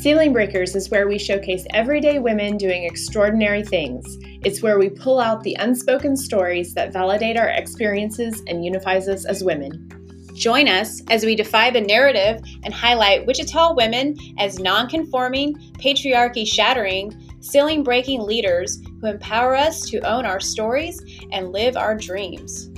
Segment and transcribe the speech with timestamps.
[0.00, 4.16] Ceiling Breakers is where we showcase everyday women doing extraordinary things.
[4.42, 9.26] It's where we pull out the unspoken stories that validate our experiences and unifies us
[9.26, 9.90] as women.
[10.32, 17.12] Join us as we defy the narrative and highlight Wichita women as non-conforming, patriarchy shattering,
[17.40, 20.98] ceiling breaking leaders who empower us to own our stories
[21.30, 22.69] and live our dreams.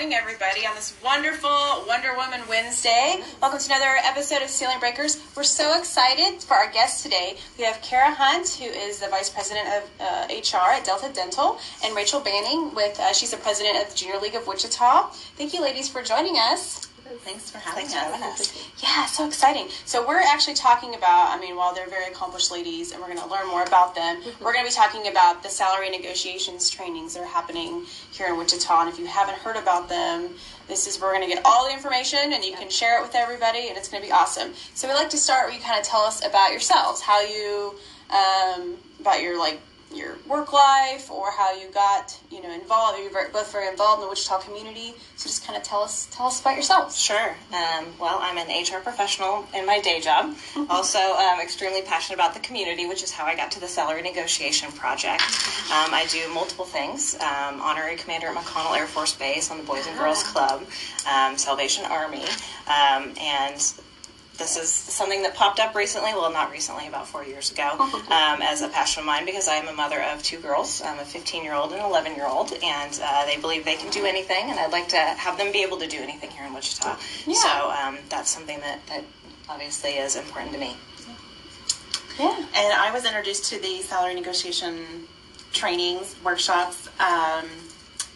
[0.00, 3.22] Morning, everybody, on this wonderful Wonder Woman Wednesday.
[3.42, 5.20] Welcome to another episode of Ceiling Breakers.
[5.36, 7.36] We're so excited for our guest today.
[7.58, 11.58] We have Kara Hunt, who is the Vice President of uh, HR at Delta Dental,
[11.84, 15.10] and Rachel Banning, with uh, she's the President of the Junior League of Wichita.
[15.36, 16.89] Thank you, ladies, for joining us.
[17.18, 18.04] Thanks for having Thanks us.
[18.04, 18.82] for having us.
[18.82, 19.68] Yeah, so exciting.
[19.84, 23.18] So we're actually talking about, I mean, while they're very accomplished ladies, and we're going
[23.18, 27.14] to learn more about them, we're going to be talking about the salary negotiations trainings
[27.14, 28.80] that are happening here in Wichita.
[28.80, 30.30] And if you haven't heard about them,
[30.68, 33.02] this is where we're going to get all the information, and you can share it
[33.02, 34.52] with everybody, and it's going to be awesome.
[34.74, 37.74] So we'd like to start where you kind of tell us about yourselves, how you,
[38.10, 39.60] um, about your like
[39.92, 44.00] your work life or how you got you know involved you're very- both very involved
[44.00, 47.34] in the wichita community so just kind of tell us tell us about yourselves Sure.
[47.52, 50.34] Um, well, I'm an HR professional in my day job.
[50.70, 54.02] also, um, extremely passionate about the community, which is how I got to the salary
[54.02, 55.22] negotiation project.
[55.72, 57.16] Um, I do multiple things.
[57.20, 60.64] Um, honorary commander at McConnell Air Force Base on the Boys and Girls Club,
[61.10, 62.24] um, Salvation Army,
[62.68, 63.60] um, and
[64.40, 66.12] this is something that popped up recently.
[66.14, 69.54] Well, not recently, about four years ago, um, as a passion of mine because I
[69.56, 70.82] am a mother of two girls.
[70.82, 73.76] I'm a 15 year old and an 11 year old, and uh, they believe they
[73.76, 76.44] can do anything, and I'd like to have them be able to do anything here
[76.44, 76.96] in Wichita.
[77.34, 79.04] So um, that's something that, that
[79.48, 80.74] obviously is important to me.
[82.18, 85.06] yeah And I was introduced to the salary negotiation
[85.52, 87.46] trainings, workshops, um,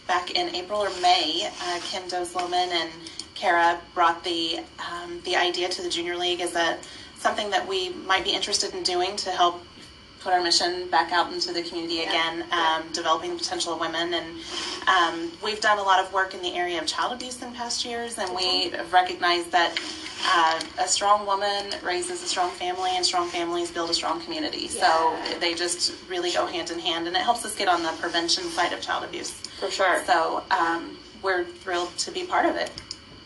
[0.07, 1.51] back in April or May.
[1.63, 2.91] Uh, Kim Dosloman and
[3.35, 6.79] Kara brought the um, the idea to the Junior League as a
[7.17, 9.63] something that we might be interested in doing to help
[10.21, 14.15] put our mission back out into the community again, um, developing the potential of women.
[14.15, 14.27] And
[14.89, 17.85] um, we've done a lot of work in the area of child abuse in past
[17.85, 19.79] years, and we have recognized that
[20.27, 24.67] uh, a strong woman raises a strong family, and strong families build a strong community.
[24.69, 27.93] So they just really go hand in hand, and it helps us get on the
[28.01, 29.33] prevention side of child abuse.
[29.61, 30.03] For sure.
[30.07, 32.71] So um, we're thrilled to be part of it.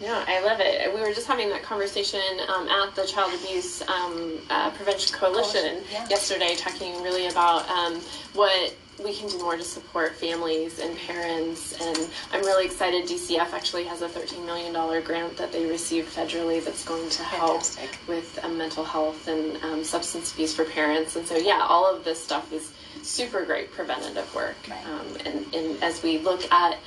[0.00, 0.94] Yeah, I love it.
[0.94, 5.28] We were just having that conversation um, at the Child Abuse um, uh, Prevention Coalition
[5.38, 6.08] Coalition, yeah.
[6.08, 8.00] yesterday, talking really about um,
[8.34, 11.80] what we can do more to support families and parents.
[11.80, 13.04] And I'm really excited.
[13.04, 14.72] DCF actually has a $13 million
[15.04, 17.98] grant that they received federally that's going to help Fantastic.
[18.08, 21.16] with um, mental health and um, substance abuse for parents.
[21.16, 22.72] And so, yeah, all of this stuff is
[23.02, 24.56] super great preventative work.
[24.86, 26.78] Um, and, and as we look at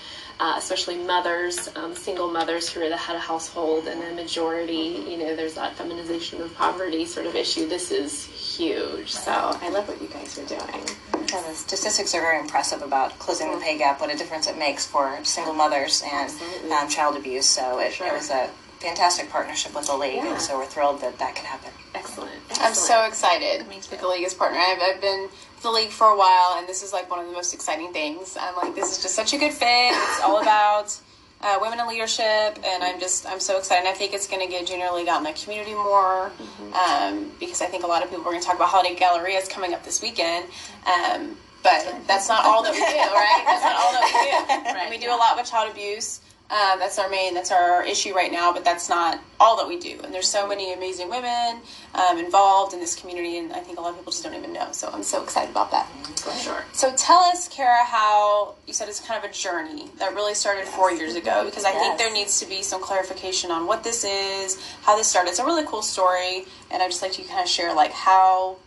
[0.42, 5.06] uh, especially mothers, um, single mothers who are the head of household, and the majority,
[5.08, 7.68] you know, there's that feminization of poverty sort of issue.
[7.68, 9.12] This is huge.
[9.12, 10.84] So I love what you guys are doing.
[11.30, 14.58] Yeah, the statistics are very impressive about closing the pay gap, what a difference it
[14.58, 16.30] makes for single mothers and
[16.72, 17.46] um, child abuse.
[17.46, 18.08] So it, Sure.
[18.08, 20.32] it was a fantastic partnership with the league, Yeah.
[20.34, 21.70] and so we're thrilled that that could happen.
[21.94, 22.32] Excellent.
[22.60, 24.58] I'm so excited to the league as partner.
[24.58, 27.28] I've, I've been with the league for a while, and this is like one of
[27.28, 28.38] the most exciting things.
[28.40, 29.94] I'm like, this is just such a good fit.
[29.94, 30.98] It's all about
[31.42, 33.86] uh, women in leadership, and I'm just I'm so excited.
[33.86, 36.32] And I think it's going to get junior league out in the community more
[36.74, 39.50] um, because I think a lot of people are going to talk about holiday gallerias
[39.50, 40.46] coming up this weekend.
[40.86, 43.44] Um, but that's not all that we do, right?
[43.46, 44.80] That's not all that we do.
[44.82, 46.22] And we do a lot with child abuse.
[46.52, 49.80] Um, that's our main, that's our issue right now, but that's not all that we
[49.80, 50.02] do.
[50.04, 51.62] And there's so many amazing women
[51.96, 54.52] um, involved in this community, and I think a lot of people just don't even
[54.52, 54.68] know.
[54.74, 55.88] So I'm so excited about that.
[56.20, 56.66] For sure.
[56.74, 60.68] So tell us, Kara, how you said it's kind of a journey that really started
[60.68, 64.04] four years ago, because I think there needs to be some clarification on what this
[64.04, 65.30] is, how this started.
[65.30, 68.58] It's a really cool story, and I'd just like to kind of share like how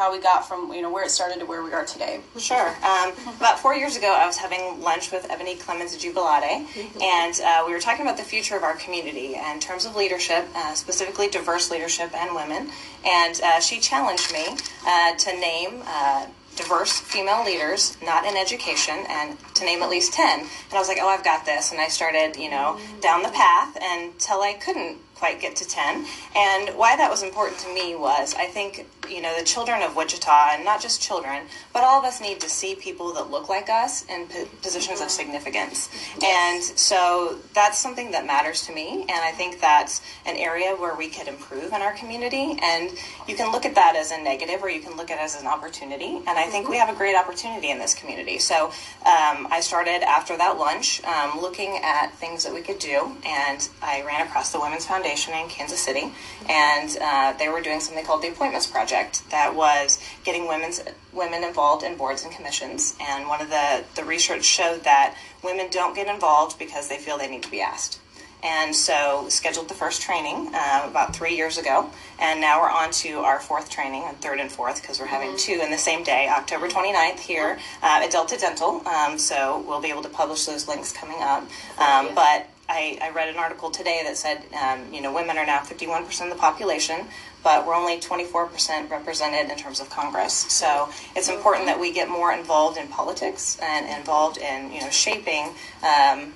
[0.00, 2.20] how we got from you know where it started to where we are today.
[2.38, 2.68] Sure.
[2.82, 6.66] Um, about four years ago, I was having lunch with Ebony Clemens Jubilate,
[7.02, 10.48] and uh, we were talking about the future of our community in terms of leadership,
[10.56, 12.70] uh, specifically diverse leadership and women.
[13.04, 15.82] And uh, she challenged me uh, to name.
[15.86, 16.26] Uh,
[16.56, 20.40] diverse female leaders, not in education, and to name at least 10.
[20.40, 21.70] And I was like, oh, I've got this.
[21.70, 26.06] And I started, you know, down the path until I couldn't quite get to 10.
[26.34, 29.94] And why that was important to me was I think, you know, the children of
[29.94, 31.44] Wichita, and not just children,
[31.74, 34.26] but all of us need to see people that look like us in
[34.62, 35.90] positions of significance.
[36.24, 39.02] And so that's something that matters to me.
[39.02, 42.56] And I think that's an area where we could improve in our community.
[42.62, 42.90] And
[43.28, 45.38] you can look at that as a negative or you can look at it as
[45.38, 46.16] an opportunity.
[46.16, 48.38] And I think we have a great opportunity in this community.
[48.38, 48.68] So
[49.04, 53.12] um, I started after that lunch um, looking at things that we could do.
[53.26, 56.12] And I ran across the Women's Foundation in Kansas City,
[56.48, 61.44] and uh, they were doing something called the Appointments Project that was getting women's women
[61.44, 62.96] involved in boards and commissions.
[63.00, 67.18] And one of the the research showed that women don't get involved because they feel
[67.18, 68.00] they need to be asked.
[68.42, 72.90] And so scheduled the first training uh, about three years ago, and now we're on
[72.92, 76.02] to our fourth training, and third and fourth, because we're having two in the same
[76.04, 78.86] day, October 29th here uh, at Delta Dental.
[78.86, 81.42] Um, so we'll be able to publish those links coming up.
[81.78, 85.44] Um, but I, I read an article today that said, um, you know, women are
[85.44, 87.06] now 51% of the population,
[87.42, 90.32] but we're only 24% represented in terms of Congress.
[90.32, 94.90] So it's important that we get more involved in politics and involved in, you know,
[94.90, 95.50] shaping
[95.82, 96.32] um,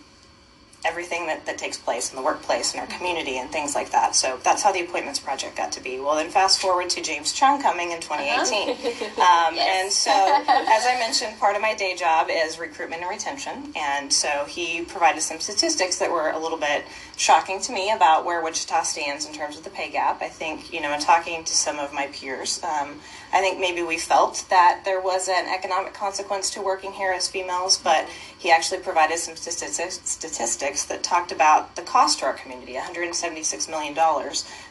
[0.85, 4.15] everything that, that takes place in the workplace and our community and things like that.
[4.15, 5.99] So that's how the appointments project got to be.
[6.01, 8.71] Well, then fast forward to James Chung coming in 2018.
[9.21, 13.73] Um, And so, as I mentioned, part of my day job is recruitment and retention.
[13.77, 16.85] And so he provided some statistics that were a little bit
[17.17, 20.23] shocking to me about where Wichita stands in terms of the pay gap.
[20.23, 23.01] I think, you know, in talking to some of my peers, um,
[23.35, 27.29] I think maybe we felt that there was an economic consequence to working here as
[27.29, 28.09] females, but
[28.39, 33.69] he actually provided some statistics, statistics that talked about the cost to our community $176
[33.69, 33.95] million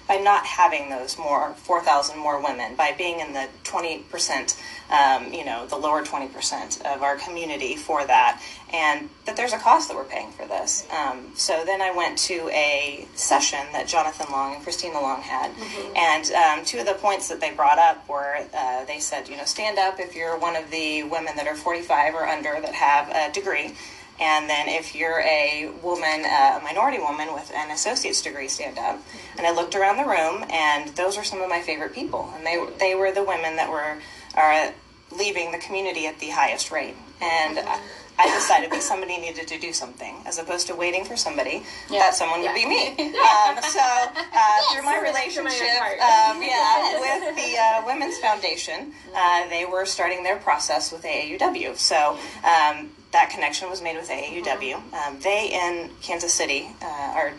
[0.07, 4.59] by not having those more 4,000 more women, by being in the 20%,
[4.91, 8.41] um, you know, the lower 20% of our community for that,
[8.73, 10.85] and that there's a cost that we're paying for this.
[10.91, 15.51] Um, so then I went to a session that Jonathan Long and Christina Long had,
[15.95, 19.37] and um, two of the points that they brought up were uh, they said, you
[19.37, 22.73] know, stand up if you're one of the women that are 45 or under that
[22.73, 23.75] have a degree.
[24.23, 28.77] And then if you're a woman, uh, a minority woman with an associate's degree, stand
[28.77, 29.03] up.
[29.37, 32.31] And I looked around the room, and those are some of my favorite people.
[32.37, 33.97] And they they were the women that were
[34.35, 34.71] are
[35.11, 36.95] leaving the community at the highest rate.
[37.21, 37.81] And I,
[38.17, 41.63] I decided that somebody needed to do something, as opposed to waiting for somebody.
[41.89, 41.99] yeah.
[41.99, 42.89] That someone would be me.
[42.89, 49.65] Um, so uh, through my relationship, um, yeah, with the uh, Women's Foundation, uh, they
[49.65, 51.75] were starting their process with AAUW.
[51.75, 52.17] So.
[52.45, 54.75] Um, that connection was made with AAUW.
[54.93, 57.33] Um, they in Kansas City uh, are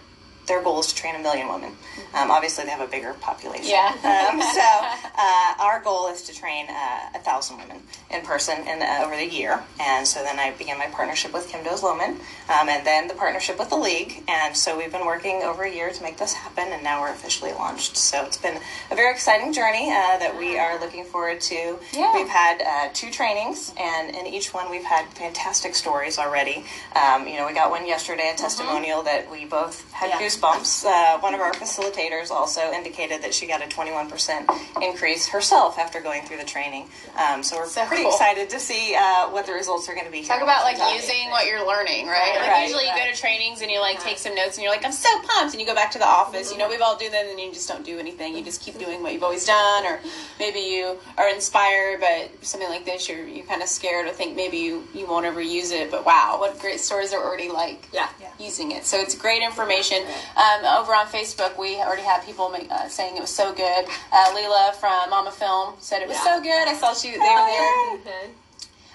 [0.47, 1.73] their goal is to train a million women.
[2.15, 3.67] Um, obviously, they have a bigger population.
[3.71, 3.89] Yeah.
[4.31, 8.83] um, so uh, our goal is to train uh, a thousand women in person in
[8.83, 9.63] uh, over the year.
[9.81, 12.19] And so then I began my partnership with Kim Does Lohman,
[12.49, 14.23] um, and then the partnership with the league.
[14.29, 17.11] And so we've been working over a year to make this happen, and now we're
[17.13, 17.97] officially launched.
[17.97, 18.59] So it's been
[18.91, 21.79] a very exciting journey uh, that we are looking forward to.
[21.93, 22.15] Yeah.
[22.15, 26.65] We've had uh, two trainings, and in each one we've had fantastic stories already.
[26.95, 30.21] Um, you know, we got one yesterday, a testimonial that we both had Yeah.
[30.21, 30.34] goosebumps.
[30.43, 36.01] Uh, one of our facilitators also indicated that she got a 21% increase herself after
[36.01, 36.89] going through the training.
[37.19, 38.13] Um, so we're So pretty cool.
[38.13, 40.25] excited to see uh, what the results are going to be.
[40.25, 42.37] Talk about like using what you're learning, right?
[42.39, 44.73] Like Right, usually you go to trainings and you like take some notes and you're
[44.73, 46.53] like, I'm so pumped, and you go back to the office.
[46.53, 48.37] You know, we've all do that, and you just don't do anything.
[48.37, 50.01] You just keep doing what you've always done, or
[50.39, 54.37] maybe you are inspired, but something like this, you're you kind of scared or think
[54.37, 55.91] maybe you you won't ever use it.
[55.91, 58.09] But wow, what great stories are already like Yeah.
[58.39, 58.85] using it.
[58.85, 59.99] So it's great information.
[60.37, 63.85] Um, over on Facebook, we already had people make, uh, saying it was so good.
[64.13, 66.67] Uh, Leela from Mama Film said it was so good.
[66.69, 67.95] I saw she they were there.
[67.99, 68.31] Okay.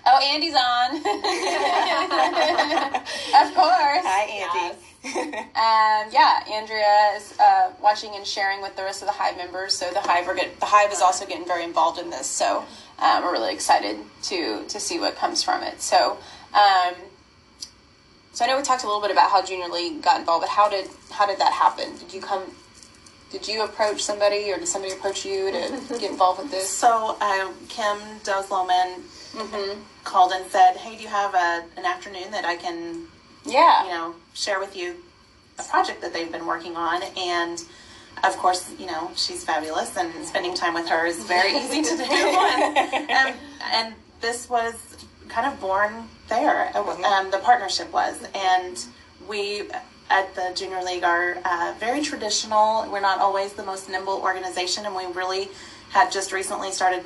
[0.06, 0.96] Oh, Andy's on.
[3.48, 4.03] of course.
[4.06, 4.75] Hi, Andy.
[5.01, 9.74] Um, yeah, Andrea is uh, watching and sharing with the rest of the Hive members.
[9.74, 12.27] So the Hive are get, the Hive is also getting very involved in this.
[12.27, 12.65] So
[13.00, 15.82] um, we're really excited to to see what comes from it.
[15.82, 16.18] So.
[16.53, 16.96] Um,
[18.39, 20.50] so I know we talked a little bit about how Junior League got involved, but
[20.50, 21.98] how did how did that happen?
[21.98, 22.43] Did you come?
[23.34, 26.69] Did you approach somebody, or did somebody approach you to get involved with this?
[26.69, 29.01] So uh, Kim Does Lohman
[30.05, 33.08] called and said, "Hey, do you have a, an afternoon that I can,
[33.46, 34.96] Yeah, you know, share with you
[35.60, 37.62] a project that they've been working on?" And
[38.24, 41.98] of course, you know, she's fabulous, and spending time with her is very easy to
[41.98, 42.03] do.
[42.03, 42.77] And,
[43.10, 43.36] and,
[43.74, 44.75] and this was
[45.29, 46.75] kind of born there.
[46.75, 48.83] Um, the partnership was, and
[49.27, 49.69] we
[50.09, 52.89] at the junior league are uh, very traditional.
[52.91, 55.50] We're not always the most nimble organization, and we really
[55.91, 57.03] had just recently started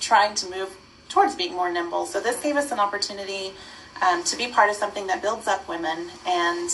[0.00, 0.70] trying to move
[1.08, 2.06] towards being more nimble.
[2.06, 3.52] So this gave us an opportunity
[4.02, 6.70] um, to be part of something that builds up women and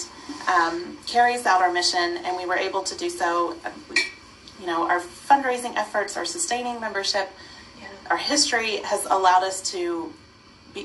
[0.49, 2.19] um, carries out our mission.
[2.25, 3.57] And we were able to do so.
[4.61, 7.31] You know, our fundraising efforts, our sustaining membership,
[8.11, 10.13] our history has allowed us to,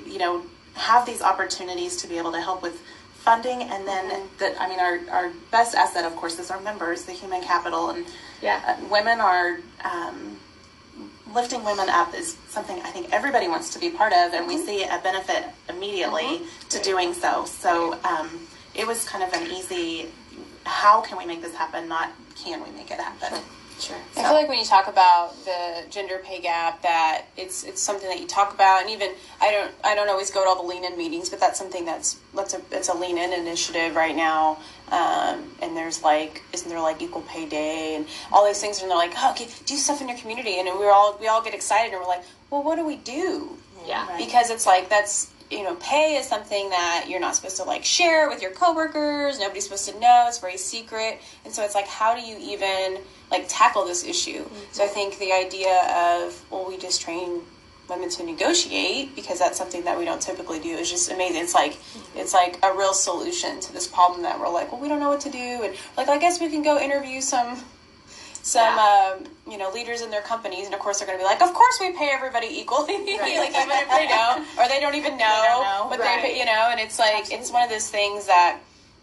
[0.05, 0.43] you know,
[0.75, 2.81] have these opportunities to be able to help with
[3.13, 3.61] funding.
[3.63, 7.13] And then that, I mean, our, our best asset, of course, is our members, the
[7.13, 8.05] human capital, and
[8.41, 8.61] Yeah.
[8.67, 9.59] uh, women are.
[9.83, 10.37] Um,
[11.33, 14.57] lifting women up is something I think everybody wants to be part of, and we
[14.57, 17.45] see a benefit immediately to doing so.
[17.45, 18.29] So um,
[18.75, 20.09] it was kind of an easy.
[20.65, 21.87] How can we make this happen?
[21.87, 23.29] Not can we make it happen?
[23.29, 23.43] Sure.
[23.91, 28.09] I feel like when you talk about the gender pay gap, that it's it's something
[28.09, 29.11] that you talk about, and even
[29.41, 31.85] I don't I don't always go to all the lean in meetings, but that's something
[31.85, 34.59] that's that's a it's a lean in initiative right now.
[34.91, 38.89] Um, and there's like isn't there like equal pay day and all these things, and
[38.89, 41.53] they're like, oh, okay, do stuff in your community, and we're all we all get
[41.53, 43.57] excited, and we're like, well, what do we do?
[43.85, 44.07] Yeah.
[44.17, 47.85] because it's like that's you know pay is something that you're not supposed to like
[47.85, 49.39] share with your coworkers.
[49.39, 50.25] Nobody's supposed to know.
[50.27, 51.21] It's very secret.
[51.45, 52.99] And so it's like how do you even
[53.31, 54.45] like tackle this issue?
[54.71, 57.41] So i think the idea of well we just train
[57.89, 60.69] women to negotiate because that's something that we don't typically do.
[60.69, 61.41] Is just amazing.
[61.41, 61.77] It's like
[62.15, 65.09] it's like a real solution to this problem that we're like well we don't know
[65.09, 65.61] what to do.
[65.63, 67.63] And like i guess we can go interview some
[68.43, 71.25] some um, you know leaders in their companies, and of course they're going to be
[71.25, 74.95] like, of course we pay everybody equally, like even if they don't, or they don't
[74.95, 76.21] even know, don't know, but right.
[76.21, 78.59] they pay, you know, and it's like it's one of those things that.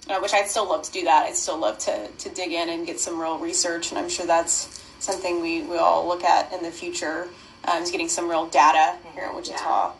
[0.08, 1.26] Uh, which I'd still love to do that.
[1.26, 4.24] I'd still love to, to dig in and get some real research, and I'm sure
[4.26, 7.28] that's something we, we all look at in the future.
[7.68, 9.92] Um, is getting some real data here in Wichita.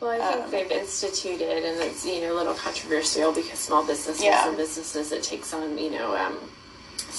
[0.00, 3.84] Well, I think Um, they've instituted, and it's you know a little controversial because small
[3.84, 4.46] businesses Yeah.
[4.48, 6.38] and businesses it takes on you know um,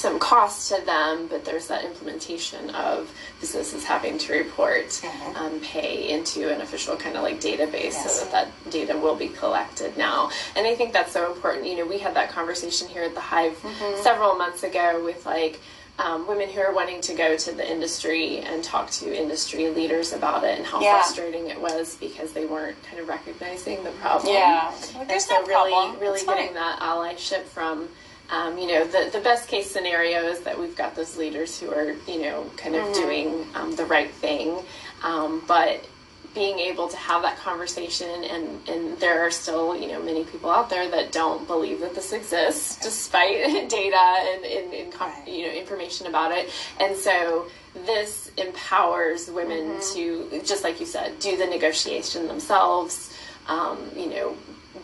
[0.02, 5.36] some cost to them, but there's that implementation of businesses having to report Mm-hmm.
[5.38, 9.30] um, pay into an official kind of like database so that that data will be
[9.30, 10.30] collected now.
[10.56, 11.66] And I think that's so important.
[11.68, 14.02] You know, we had that conversation here at the Hive Mm-hmm.
[14.02, 15.60] several months ago with like.
[16.00, 20.14] Um, women who are wanting to go to the industry and talk to industry leaders
[20.14, 20.96] about it and how Yeah.
[21.02, 24.34] frustrating it was because they weren't kind of recognizing the problem.
[24.34, 24.72] Yeah.
[24.74, 26.00] Like, and there's so no really, problem.
[26.00, 26.38] really It's fine.
[26.38, 27.88] getting that allyship from,
[28.32, 31.70] um, you know, the the best case scenario is that we've got those leaders who
[31.72, 33.02] are, you know, kind of Mm-hmm.
[33.02, 34.58] doing um, the right thing,
[35.04, 35.86] um, but
[36.34, 40.50] being able to have that conversation and and there are still you know many people
[40.50, 43.36] out there that don't believe that this exists despite
[43.70, 43.98] data
[44.32, 46.50] and, and, and com- you know information about it.
[46.80, 47.48] And so
[47.86, 53.14] this empowers women to just like you said do the negotiation themselves
[53.48, 54.36] um, you know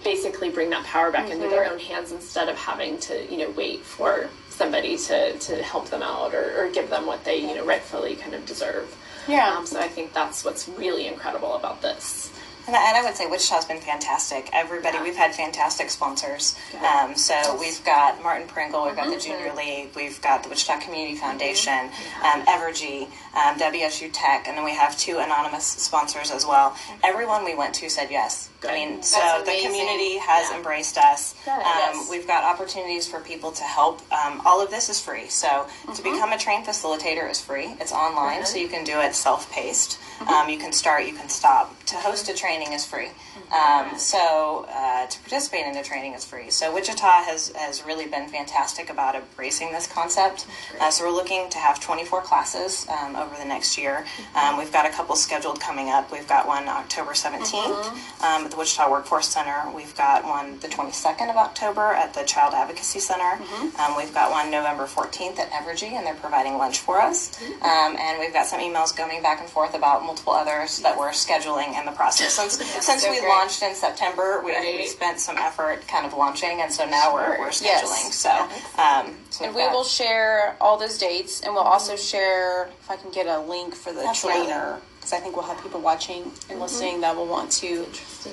[0.03, 3.49] basically bring that power back into their own hands instead of having to you know
[3.51, 7.55] wait for somebody to, to help them out or, or give them what they you
[7.55, 8.95] know rightfully kind of deserve
[9.27, 9.55] Yeah.
[9.57, 12.31] um, so I think that's what's really incredible about this.
[12.65, 14.49] And I, and I would say Wichita's been fantastic.
[14.51, 16.53] Everybody, we've had fantastic sponsors.
[16.85, 20.81] Um, so we've got Martin Pringle, we've got the Junior League, we've got the Wichita
[20.81, 21.89] Community Foundation,
[22.25, 23.03] um, Evergy,
[23.35, 26.75] um, WSU Tech, and then we have two anonymous sponsors as well.
[27.05, 28.49] Everyone we went to said yes.
[28.67, 31.35] I mean, so the community has embraced us.
[31.47, 32.09] Um, yes.
[32.09, 34.01] We've got opportunities for people to help.
[34.11, 35.27] Um, all of this is free.
[35.27, 37.75] So to become a trained facilitator is free.
[37.79, 39.99] It's online, so you can do it self-paced.
[40.27, 41.77] Um, you can start, you can stop.
[41.85, 43.09] To host a training is free.
[43.55, 46.49] Um, so uh, to participate in the training is free.
[46.49, 50.47] So Wichita has, has really been fantastic about embracing this concept.
[50.81, 54.05] Uh, so we're looking to have 24 classes um, over the next year.
[54.35, 56.11] Um, we've got a couple scheduled coming up.
[56.11, 59.69] We've got one October 17th um, at the Wichita Workforce Center.
[59.75, 63.43] We've got one the 22nd of October at the Child Advocacy Center.
[63.77, 67.37] Um, we've got one November 14th at Evergy, and they're providing lunch for us.
[67.61, 71.09] Um, and we've got some emails going back and forth about multiple others that we're
[71.11, 72.33] scheduling in the process.
[72.35, 72.53] Since,
[72.85, 73.27] since so we great.
[73.29, 77.37] launched in September, we, we spent some effort kind of launching, and so now we're,
[77.39, 77.83] we're Yes.
[77.83, 78.11] scheduling.
[78.13, 82.69] So, um, so And we've got- will share all those dates, and we'll also share
[82.79, 84.45] if I can get a link for the Absolutely.
[84.45, 87.85] trainer, because I think we'll have people watching and listening that will want to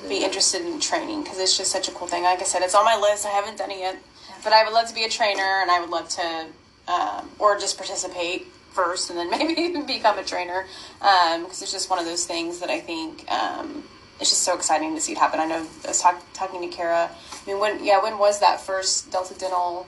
[0.09, 2.25] be interested in training, because it's just such a cool thing.
[2.25, 3.25] Like I said, it's on my list.
[3.25, 3.97] I haven't done it yet,
[4.43, 6.47] but I would love to be a trainer, and I would love to,
[6.89, 10.67] um, or just participate first, and then maybe even become a trainer,
[10.99, 13.31] because it's just one of those things that I think.
[13.31, 13.85] Um,
[14.21, 15.41] it's just so exciting to see it happen.
[15.41, 17.11] I know I was talk, talking to Kara.
[17.11, 19.87] I mean, when yeah, when was that first Delta Dental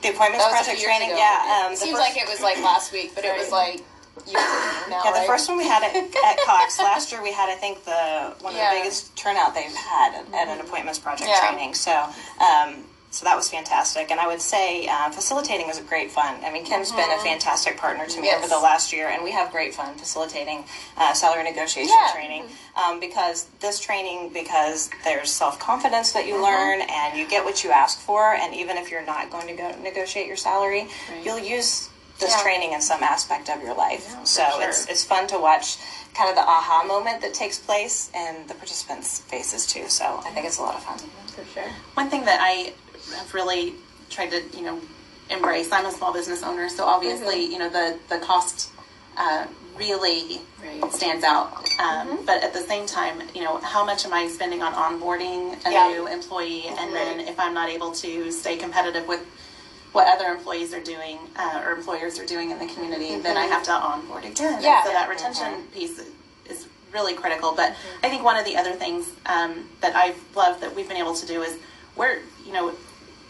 [0.00, 1.10] the appointments was a project training.
[1.10, 1.18] ago.
[1.18, 3.74] Yeah, um, it seems first- like it was like last week, but it was like
[3.74, 3.84] years ago
[4.26, 5.02] now.
[5.04, 5.26] Yeah, the right?
[5.26, 8.52] first one we had at, at Cox last year, we had I think the one
[8.54, 8.74] of Yeah.
[8.74, 11.40] the biggest turnout they've had at, at an appointments project Yeah.
[11.48, 11.74] training.
[11.74, 11.92] So
[12.40, 14.10] um, so that was fantastic.
[14.10, 16.44] And I would say uh, facilitating is a great fun.
[16.44, 18.38] I mean, Kim's been a fantastic partner to me Yes.
[18.44, 20.62] over the last year, and we have great fun facilitating
[20.98, 22.12] uh, salary negotiation Yeah.
[22.12, 22.44] training.
[22.76, 27.64] Um, because this training, because there's self confidence that you learn, and you get what
[27.64, 28.34] you ask for.
[28.34, 30.88] And even if you're not going to go negotiate your salary,
[31.24, 32.42] you'll use this Yeah.
[32.42, 34.06] training in some aspect of your life.
[34.24, 34.68] so sure.
[34.68, 35.76] it's it's fun to watch
[36.14, 39.88] kind of the aha moment that takes place in the participants' faces too.
[39.88, 40.98] So I think it's a lot of fun.
[41.36, 41.70] For sure.
[41.94, 42.72] One thing that I
[43.16, 43.74] have really
[44.10, 44.80] tried to, you know,
[45.30, 45.70] embrace.
[45.70, 48.70] I'm a small business owner, so obviously, you know, the the cost
[49.16, 49.46] uh,
[49.76, 50.92] really Right.
[50.92, 51.68] stands out.
[51.78, 55.64] Um, But at the same time, you know, how much am I spending on onboarding
[55.64, 55.88] a Yeah.
[55.88, 59.20] new employee, and then if I'm not able to stay competitive with
[59.92, 63.46] what other employees are doing uh, or employers are doing in the community, then I
[63.46, 64.54] have to onboard again.
[64.54, 64.82] And Yeah.
[64.84, 66.00] So that retention piece
[66.48, 67.54] is really critical.
[67.54, 70.96] But I think one of the other things um, that I've loved that we've been
[70.98, 71.58] able to do is
[71.96, 72.74] we're, you know,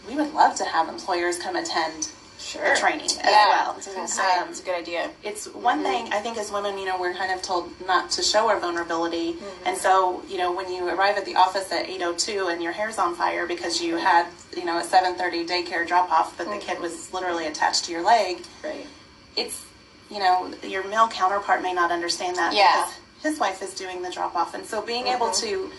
[0.07, 3.73] we would love to have employers come attend the training as well.
[3.73, 5.09] I was Um, it's a good idea.
[5.23, 8.21] it's one thing I think as women, you know, we're kind of told not to
[8.21, 9.67] show our vulnerability, mm-hmm.
[9.67, 12.63] and so you know when you arrive at the office at eight oh two and
[12.63, 16.37] your hair's on fire because you had you know a seven thirty daycare drop off,
[16.37, 16.61] but the mm-hmm.
[16.61, 18.41] kid was literally attached to your leg.
[18.63, 18.87] Right.
[19.35, 19.65] It's
[20.09, 22.85] you know your male counterpart may not understand that Yeah.
[22.85, 25.45] because his wife is doing the drop off, and so being able mm-hmm.
[25.47, 25.71] to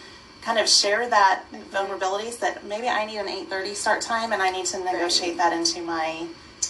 [0.42, 4.42] kind of share that vulnerabilities that maybe I need an eight thirty start time and
[4.42, 6.26] I need to negotiate that into my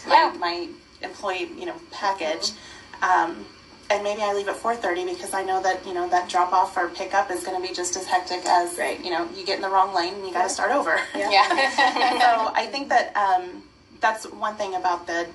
[0.07, 0.69] my, my
[1.03, 2.53] employee you know package.
[3.03, 3.45] Um,
[3.93, 6.53] and maybe I leave at four thirty because I know that you know that drop
[6.53, 9.03] off or pickup is going to be just as hectic as Right.
[9.05, 11.01] you know you get in the wrong lane and you got to start over.
[11.17, 11.43] Yeah.
[12.21, 13.63] so I think that um,
[14.01, 15.27] that's one thing about the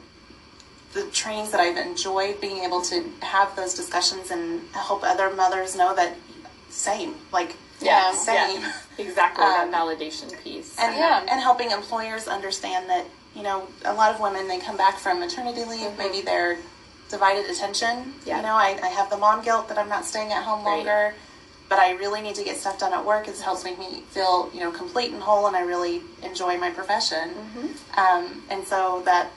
[0.94, 5.76] the trainings that I've enjoyed being able to have those discussions and help other mothers
[5.76, 6.14] know that
[6.70, 8.14] same like Yeah.
[8.14, 8.64] same
[8.98, 9.44] Exactly.
[9.44, 10.78] Um, that validation piece.
[10.80, 11.26] and Yeah.
[11.30, 13.06] and helping employers understand that
[13.36, 16.58] you know a lot of women they come back from maternity leave maybe they're
[17.10, 18.38] divided attention Yeah.
[18.38, 20.78] you know I, I have the mom guilt that i'm not staying at home Right.
[20.78, 21.14] longer
[21.70, 24.50] but i really need to get stuff done at work it helps make me feel
[24.54, 28.00] you know complete and whole and i really enjoy my profession Mm-hmm.
[28.00, 29.30] um, and so that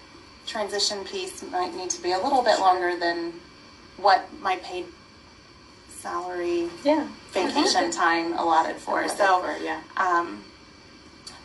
[0.47, 3.33] transition piece might need to be a little bit longer than
[3.99, 4.87] what my paid
[5.91, 7.07] salary yeah.
[7.33, 9.81] vacation time allotted for so For- yeah.
[9.97, 10.43] um,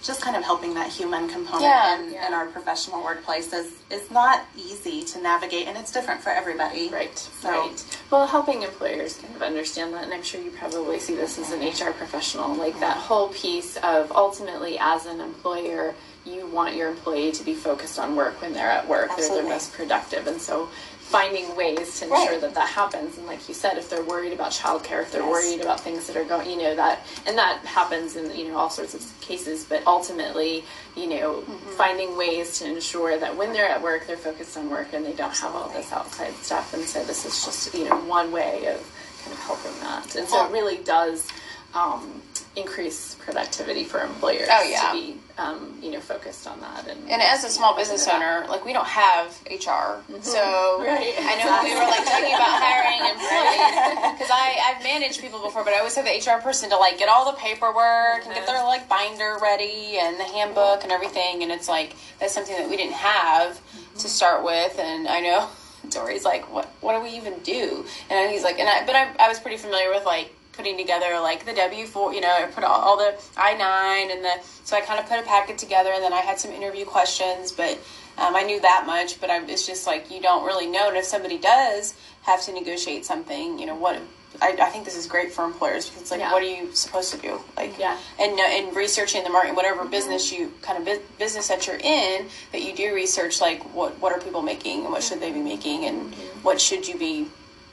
[0.04, 2.28] just kind of helping that human component Yeah, in, yeah.
[2.28, 6.90] in our professional workplace is, is not easy to navigate and it's different for everybody.
[6.90, 7.98] Right, So- right.
[8.12, 11.52] Well, helping employers kind of understand that, and I'm sure you probably see this as
[11.52, 16.90] an HR professional, like that whole piece of ultimately, as an employer, you want your
[16.90, 19.08] employee to be focused on work when they're at work.
[19.08, 19.42] They're Absolutely.
[19.42, 20.70] their most productive, and so
[21.10, 22.42] finding ways to ensure Right.
[22.42, 23.18] that that happens.
[23.18, 25.30] And like you said, if they're worried about childcare, if they're Yes.
[25.32, 28.58] worried about things that are going, you know, that and that happens in you know
[28.58, 29.64] all sorts of cases.
[29.64, 30.64] But ultimately,
[30.96, 31.42] you know,
[31.78, 35.14] finding ways to ensure that when they're at work, they're focused on work and they
[35.14, 36.74] don't have all this outside stuff.
[36.74, 38.80] And so this is just you know one way of
[39.24, 40.16] kind of helping that.
[40.16, 41.28] And so it really does.
[41.76, 42.22] Um,
[42.56, 44.92] increase productivity for employers Oh, yeah.
[44.92, 48.46] to be um, you know focused on that and, And as a small business owner,
[48.50, 50.22] like we don't have HR, mm-hmm.
[50.22, 50.40] so
[50.86, 51.14] Right.
[51.18, 55.64] I know we were like talking about hiring employees because I I've managed people before,
[55.64, 58.46] but I always have the HR person to like get all the paperwork and get
[58.46, 58.68] their mm-hmm.
[58.68, 62.78] like binder ready and the handbook and everything, and it's like that's something that we
[62.78, 63.98] didn't have mm-hmm.
[63.98, 65.50] to start with, and I know.
[65.90, 66.66] Dory's like, what?
[66.80, 67.86] What do we even do?
[68.10, 71.20] And he's like, and I, but I, I was pretty familiar with like putting together
[71.20, 74.34] like the W four, you know, I put all, all the I nine and the
[74.64, 77.52] so I kind of put a packet together, and then I had some interview questions,
[77.52, 77.78] but
[78.18, 79.20] um, I knew that much.
[79.20, 82.54] But I'm, it's just like you don't really know, and if somebody does have to
[82.54, 84.00] negotiate something, you know what.
[84.42, 86.32] I, I think this is great for employers because it's like, Yeah.
[86.34, 87.40] what are you supposed to do?
[87.56, 87.96] Like, Yeah.
[88.20, 92.26] and and researching the market, whatever business you kind of bu- business that you're in,
[92.52, 95.40] that you do research like what what are people making and what should they be
[95.40, 97.28] making and what should you be,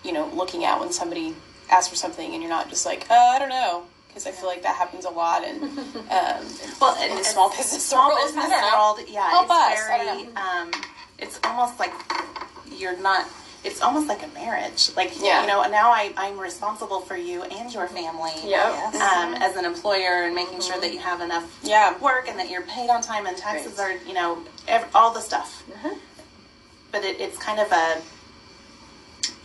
[0.04, 1.34] you know, looking at when somebody
[1.70, 4.46] asks for something and you're not just like, oh, I don't know, because I feel
[4.46, 5.62] like that happens a lot and
[6.10, 6.44] um,
[6.80, 10.28] Well, in the small business small world, business I world, yeah, Help it's us, very,
[10.36, 10.70] um,
[11.18, 11.92] it's almost like
[12.76, 13.26] you're not.
[13.62, 14.88] It's almost like a marriage.
[14.96, 15.42] Like Yeah.
[15.42, 18.30] you know, now I, I'm responsible for you and your family.
[18.42, 18.94] Yep.
[18.94, 21.98] Um, as an employer and making sure that you have enough Yeah.
[21.98, 24.00] work and that you're paid on time and taxes Right.
[24.00, 25.62] are you know ev- all the stuff.
[26.90, 28.00] But it, it's kind of a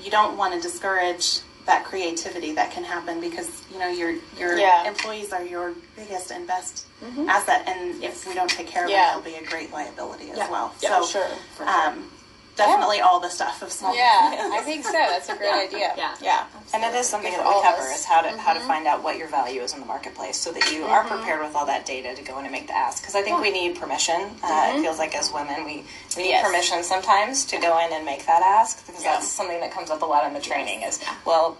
[0.01, 4.57] you don't want to discourage that creativity that can happen because you know your your
[4.57, 4.87] Yeah.
[4.87, 6.85] employees are your biggest and best
[7.27, 9.13] asset, and if we don't take care of Yeah.
[9.13, 10.49] them, they'll be a great liability as Yeah.
[10.49, 10.73] well.
[10.81, 11.27] Yeah, so sure.
[11.57, 11.69] For sure.
[11.87, 12.11] um,
[12.55, 14.91] definitely all the stuff of small Yeah, I think so.
[14.91, 15.93] That's a great idea.
[15.97, 16.15] Yeah.
[16.21, 16.47] Yeah.
[16.73, 17.99] And it is something that we cover us.
[17.99, 18.67] is how to how to mm-hmm.
[18.67, 21.15] find out what your value is in the marketplace, so that you are mm-hmm.
[21.15, 23.01] prepared with all that data to go in and make the ask.
[23.01, 24.15] Because I think we need permission.
[24.15, 24.81] Uh, It mm-hmm.
[24.83, 25.83] feels like as women, we,
[26.15, 26.45] we need Yes.
[26.45, 28.85] permission sometimes to go in and make that ask.
[28.85, 30.81] Because that's something that comes up a lot in the training.
[30.81, 31.57] Is well,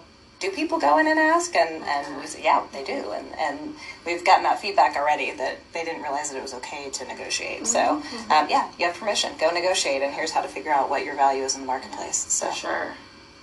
[0.50, 1.56] do people go in and ask?
[1.56, 3.12] And and we say, yeah, they do.
[3.12, 6.90] And and we've gotten that feedback already that they didn't realize that it was okay
[6.90, 7.68] to negotiate.
[7.68, 9.32] So um, yeah, you have permission.
[9.40, 12.18] Go negotiate, and here's how to figure out what your value is in the marketplace.
[12.18, 12.88] So For sure.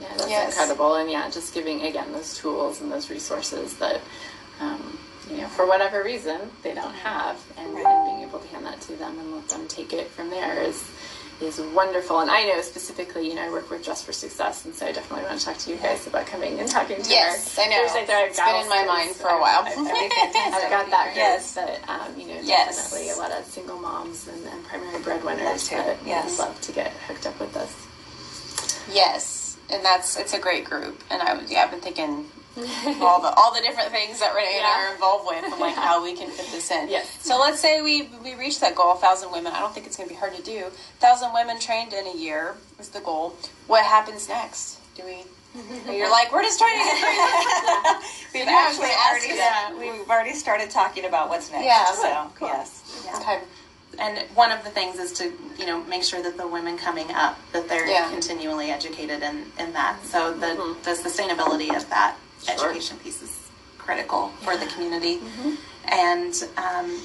[0.00, 0.48] Yeah, that's Yes.
[0.52, 0.94] incredible.
[0.96, 4.00] And yeah, just giving again those tools and those resources that,
[4.60, 4.98] um,
[5.30, 8.80] you know, for whatever reason they don't have, and, and being able to hand that
[8.82, 10.82] to them and let them take it from there is
[11.42, 12.20] is wonderful.
[12.20, 14.92] And I know specifically, you know, I work with Dress for Success, and so I
[14.92, 17.68] definitely want to talk to you guys about coming and talking to Yes, our I
[17.68, 17.82] know.
[17.86, 19.62] Thursday Thrive It's been in my mind for a while.
[19.66, 21.54] I've, I've, I've got that Yes.
[21.56, 22.90] yes, but um, you know, Yes.
[22.90, 26.38] definitely a lot of single moms and, and primary breadwinners that Yes.
[26.38, 27.74] would love to get hooked up with us.
[28.94, 32.26] Yes, and that's it's a great group, and I was yeah, I've been thinking
[33.00, 35.74] all the all the different things that Renee and I are involved with, and like
[35.74, 36.88] how we can fit this in.
[36.88, 37.18] Yes.
[37.24, 39.52] So let's say we we reach that goal, thousand women.
[39.52, 40.66] I don't think it's going to be hard to do.
[40.98, 43.36] Thousand women trained in a year is the goal.
[43.68, 44.78] What happens next?
[44.96, 45.24] Do we?
[45.90, 48.02] You're like, we're just trying to get
[48.34, 49.74] we've Yeah, actually already that.
[49.78, 51.64] we've already started talking about what's next.
[51.64, 51.92] Yeah.
[51.92, 53.08] So yes.
[53.20, 53.40] Okay.
[53.98, 57.10] And one of the things is to, you know, make sure that the women coming
[57.12, 58.08] up, that they're Yeah.
[58.10, 60.02] continually educated in, in that.
[60.04, 60.82] So the, mm-hmm.
[60.82, 62.16] the sustainability of that
[62.48, 65.20] education piece is critical for the community.
[65.86, 67.00] And um,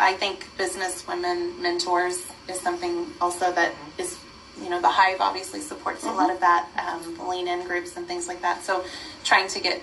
[0.00, 4.18] I think business women mentors is something also that is,
[4.60, 8.06] you know, the Hive obviously supports a lot of that, um, lean in groups and
[8.06, 8.62] things like that.
[8.64, 8.84] So
[9.24, 9.80] trying to get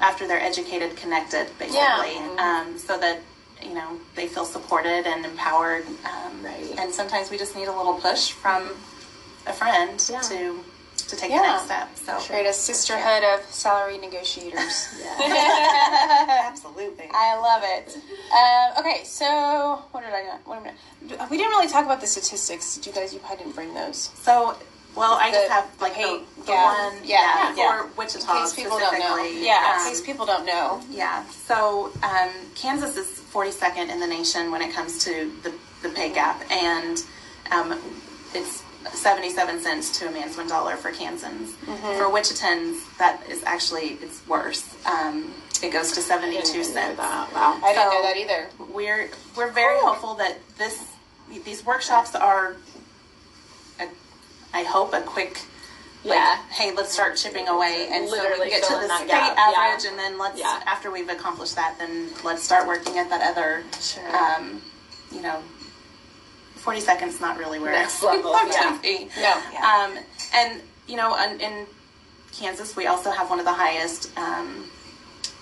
[0.00, 1.76] after they're educated, connected, basically,
[2.14, 2.62] Yeah.
[2.66, 3.18] um, so that
[3.62, 5.84] you know they feel supported and empowered.
[6.04, 6.72] Um, Right.
[6.78, 8.70] And sometimes we just need a little push from
[9.46, 10.20] a friend Yeah.
[10.20, 10.64] to
[11.08, 11.38] to take Yeah.
[11.38, 11.88] the next step.
[11.96, 14.88] So Create a sisterhood of salary negotiators.
[15.20, 17.08] Absolutely.
[17.12, 17.96] I love it.
[18.32, 20.46] Um, okay, so what did I not?
[20.46, 20.66] What am
[21.20, 21.26] I?
[21.30, 22.76] We didn't really talk about the statistics.
[22.76, 23.12] Did you guys?
[23.12, 24.10] You probably didn't bring those.
[24.22, 24.56] so.
[24.96, 26.92] Well, I just The- have the like pay the, the gap.
[26.92, 27.54] one, Yeah.
[27.54, 28.98] yeah, for Wichita In case people don't know.
[29.16, 29.44] specifically.
[29.46, 30.82] Yeah, in Um, case people don't know.
[30.90, 31.22] Yeah.
[31.46, 36.08] So um, Kansas is 42nd in the nation when it comes to the, the pay
[36.12, 37.00] gap, and
[37.52, 37.78] um,
[38.34, 38.62] it's
[38.92, 41.52] 77 cents to a man's one dollar for Kansans.
[41.56, 41.98] Mm-hmm.
[41.98, 44.74] For Wichitans, that is actually it's worse.
[44.86, 46.98] Um, it goes to 72 cents.
[46.98, 47.26] Wow.
[47.34, 48.48] I didn't So- know that either.
[48.72, 50.84] We're we're very hopeful that this
[51.44, 52.56] these workshops are,
[53.80, 53.86] a,
[54.54, 55.40] I hope, a quick.
[56.04, 56.36] Like, Yeah.
[56.50, 59.36] hey, let's start chipping away, and so we Literally can get to the state gap,
[59.36, 59.42] yeah.
[59.60, 60.62] average, and then let's Yeah.
[60.64, 63.64] after we've accomplished that, then let's start working at that other.
[63.80, 64.16] Sure.
[64.16, 64.62] Um,
[65.10, 65.42] you know,
[66.58, 68.78] forty seconds not really where Next I level, want yeah.
[68.82, 69.08] be.
[69.20, 69.32] No.
[69.64, 69.98] Um,
[70.34, 71.66] and you know, in, in
[72.32, 74.64] Kansas, we also have one of the highest um,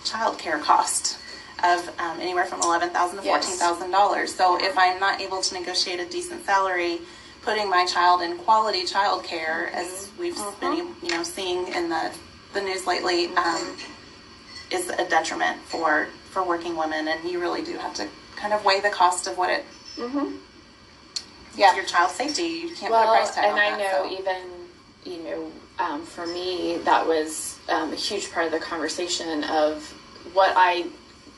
[0.05, 1.19] child care cost
[1.65, 4.35] of um, anywhere from eleven thousand to fourteen thousand dollars.
[4.35, 7.01] So if I'm not able to negotiate a decent salary,
[7.43, 12.13] putting my child in quality child care, as we've been you know seeing in the
[12.55, 13.77] the news lately, um,
[14.71, 17.09] is a detriment for for working women.
[17.09, 19.65] And you really do have to kind of weigh the cost of what it.
[21.57, 21.75] Yeah.
[21.75, 22.43] Your child's safety.
[22.43, 24.19] You can't put a Well, price tag and on I know so.
[24.19, 24.37] even
[25.05, 29.83] you know um, for me that was um, a huge part of the conversation of
[30.33, 30.87] what I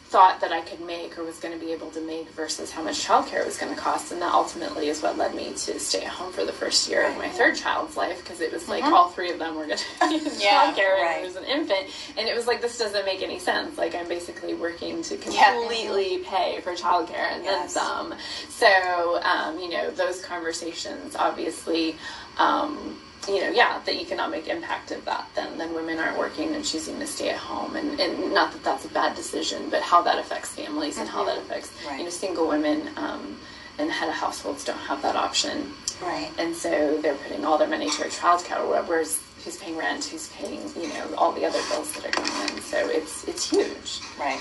[0.09, 2.83] thought that I could make or was going to be able to make versus how
[2.83, 6.01] much childcare was going to cost, and that ultimately is what led me to stay
[6.03, 8.83] at home for the first year of my third child's life because it was like
[8.85, 11.21] all three of them were going to be in Yeah, childcare and right.
[11.23, 13.77] it was an infant, and it was like this doesn't make any sense.
[13.77, 15.53] Like I'm basically working to Yeah.
[15.53, 18.14] completely pay for childcare and then some.
[18.49, 21.97] So um, you know those conversations obviously.
[22.38, 22.97] Um,
[23.29, 26.99] you know, yeah, the economic impact of that, then then women aren't working and choosing
[26.99, 30.19] to stay at home, and, and not that that's a bad decision, but how that
[30.19, 31.99] affects families and how that affects Right.
[31.99, 33.38] you know single women um,
[33.79, 36.31] and head of households don't have that option, Right.
[36.38, 38.67] and so they're putting all their money toward childcare.
[38.69, 42.11] where- Whereas who's paying rent, who's paying you know all the other bills that are
[42.23, 44.41] going in, so it's it's huge Right.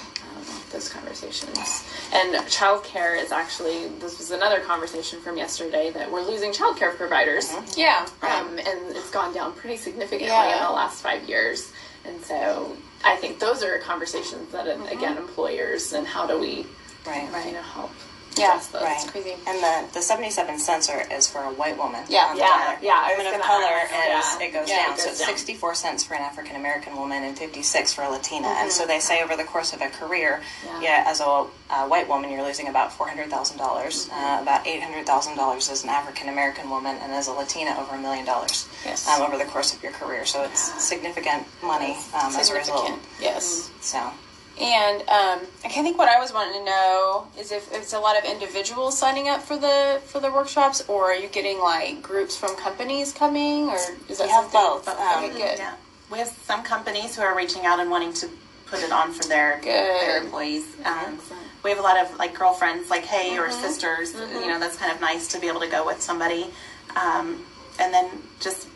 [0.71, 1.84] Those conversations.
[2.13, 7.53] And childcare is actually this was another conversation from yesterday that we're losing childcare providers,
[7.75, 8.06] Yeah.
[8.21, 10.58] um, and it's gone down pretty significantly Yeah.
[10.58, 11.71] in the last five years.
[12.06, 14.88] And so I think those are conversations that Mm-hmm.
[14.97, 16.65] again employers and how do we
[17.06, 17.30] Right.
[17.45, 17.91] you know help
[18.39, 18.62] Yeah.
[18.71, 19.36] That's crazy.
[19.47, 22.04] And the, the 77 cents are, is for a white woman.
[22.10, 22.34] Yeah.
[22.36, 23.91] Yeah, yeah, I Women of color ask,
[24.36, 24.47] is yeah.
[24.47, 24.93] it goes Yeah, down.
[24.95, 25.30] it so it's down.
[25.30, 28.47] 64 cents for an African American woman and 56 for a Latina.
[28.47, 28.62] Mm-hmm.
[28.63, 30.82] And so they say over the course of a career, Yeah.
[30.82, 31.26] yeah, as a,
[31.69, 33.28] uh white woman, you're losing about $400,000.
[33.30, 34.13] Mm-hmm.
[34.13, 38.26] Uh, about $800,000 as an African American woman, and as a Latina, over a million
[38.26, 39.08] dollars Yes.
[39.08, 40.26] um, over the course of your career.
[40.26, 42.86] So it's significant money um, as a result.
[42.86, 43.21] Significant.
[43.21, 43.71] Yes.
[43.82, 44.12] So.
[44.60, 48.00] And um, I think what I was wanting to know is if, if it's a
[48.00, 52.02] lot of individuals signing up for the for the workshops, or are you getting like
[52.02, 53.76] groups from companies coming, or
[54.10, 54.88] is that We have both.
[54.88, 55.58] Okay, Um, good.
[55.60, 55.76] Yeah,
[56.12, 58.30] we have some companies who are reaching out and wanting to
[58.65, 60.65] put it on for their their employees.
[60.86, 61.20] Um,
[61.63, 64.13] we have a lot of like girlfriends, like hey, or sisters.
[64.41, 66.48] You know, that's kind of nice to be able to go with somebody,
[66.96, 67.43] um,
[67.80, 68.67] and then just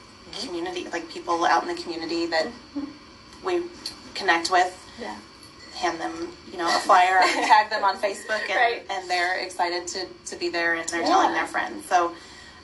[0.41, 2.47] community, like people out in the community that
[3.43, 3.63] we
[4.13, 4.77] connect with.
[4.99, 5.17] Yeah.
[5.81, 8.85] Hand them, you know, a flyer, or tag them on Facebook, and, Right.
[8.89, 11.85] and they're excited to, to be there, and they're telling their friends.
[11.89, 12.13] So,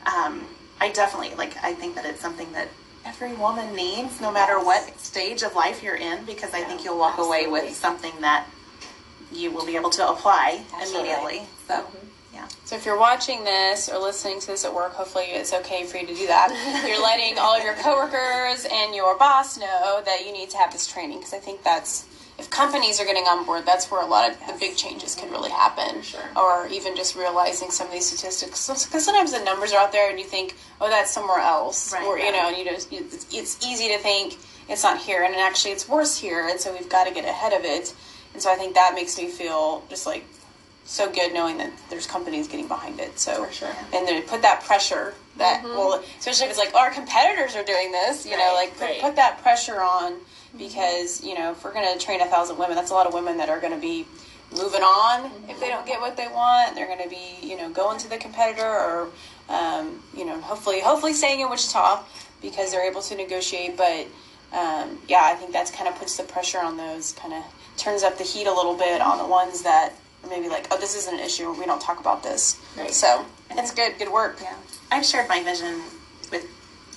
[0.05, 0.45] um,
[0.79, 1.55] I definitely like.
[1.63, 2.67] I think that it's something that
[3.05, 6.99] every woman needs, no matter what stage of life you're in, because I think you'll
[6.99, 8.45] walk away with something that
[9.31, 11.09] you will be able to apply Absolutely.
[11.09, 11.47] immediately.
[11.67, 11.85] So,
[12.33, 12.47] yeah.
[12.65, 15.97] So if you're watching this or listening to this at work, hopefully it's okay for
[15.97, 16.49] you to do that.
[16.87, 20.71] you're letting all of your coworkers and your boss know that you need to have
[20.71, 22.05] this training because I think that's
[22.39, 25.31] if companies are getting on board, that's where a lot of the big changes can
[25.31, 26.01] really happen.
[26.03, 26.21] sure.
[26.35, 30.09] Or even just realizing some of these statistics because sometimes the numbers are out there
[30.09, 33.65] and you think, oh, that's somewhere else, Right, or you know, and you just it's,
[33.65, 34.37] easy to think
[34.69, 37.53] it's not here, and actually it's worse here, and so we've got to get ahead
[37.53, 37.95] of it.
[38.33, 40.25] And so I think that makes me feel just like
[40.85, 43.17] so good knowing that there's companies getting behind it.
[43.17, 43.75] So For sure.
[43.93, 45.75] and then put that pressure that mm-hmm.
[45.75, 49.01] well, especially if it's like our competitors are doing this, you know, like put, right.
[49.01, 50.17] put that pressure on
[50.57, 53.13] because you know if we're going to train a thousand women, that's a lot of
[53.13, 54.05] women that are going to be
[54.51, 56.75] moving on if they don't get what they want.
[56.75, 59.09] They're going to be you know going to the competitor or
[59.49, 62.03] um, you know hopefully hopefully staying in Wichita
[62.41, 64.07] because they're able to negotiate, but.
[64.49, 67.43] Um, yeah, I think that's kind of puts the pressure on those, kind of
[67.75, 69.93] turns up the heat a little bit on the ones that
[70.23, 71.51] are maybe like, oh, this isn't an issue.
[71.53, 72.59] We don't talk about this.
[72.77, 72.91] Right.
[72.91, 73.97] So it's good.
[73.97, 74.37] Good work.
[74.41, 74.55] Yeah.
[74.91, 75.81] I've shared my vision
[76.31, 76.47] with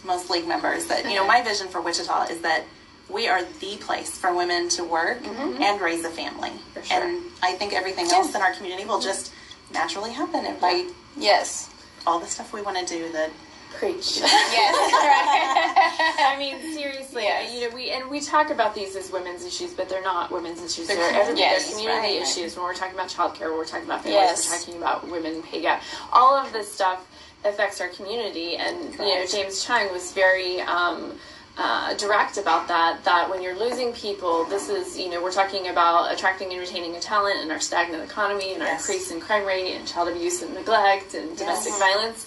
[0.04, 2.64] most league members that, you know, my vision for Wichita is that
[3.12, 6.52] we are the place for women to work and raise a family.
[6.84, 7.02] sure.
[7.02, 9.32] And I think everything else in our community will just
[9.72, 11.68] naturally happen and by Yes.
[12.06, 13.30] all the stuff we want to do that
[13.78, 14.18] Preach.
[14.20, 14.92] Yes.
[14.92, 17.52] right I mean, seriously, Yes.
[17.54, 20.60] you know, we and we talk about these as women's issues, but they're not women's
[20.62, 20.88] issues.
[20.88, 21.40] They're, They're everybody.
[21.40, 22.22] yes, they're community right.
[22.28, 22.56] issues.
[22.56, 24.50] When we're talking about childcare, when we're talking about families, Yes.
[24.50, 25.82] we're talking about women pay gap.
[26.12, 27.06] All of this stuff
[27.44, 30.60] affects our community, and you know, James Chung was very.
[30.62, 31.12] Um,
[31.58, 35.68] uh, direct about that that when you're losing people this is you know we're talking
[35.68, 39.44] about attracting and retaining a talent and our stagnant economy and our increase in crime
[39.46, 42.26] rate and child abuse and neglect and domestic violence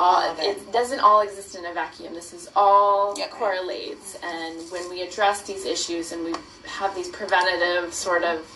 [0.00, 0.56] uh, it.
[0.58, 2.14] it doesn't all exist in a vacuum.
[2.14, 3.30] This is all Yep.
[3.30, 6.34] correlates, and when we address these issues and we
[6.66, 8.46] have these preventative sort of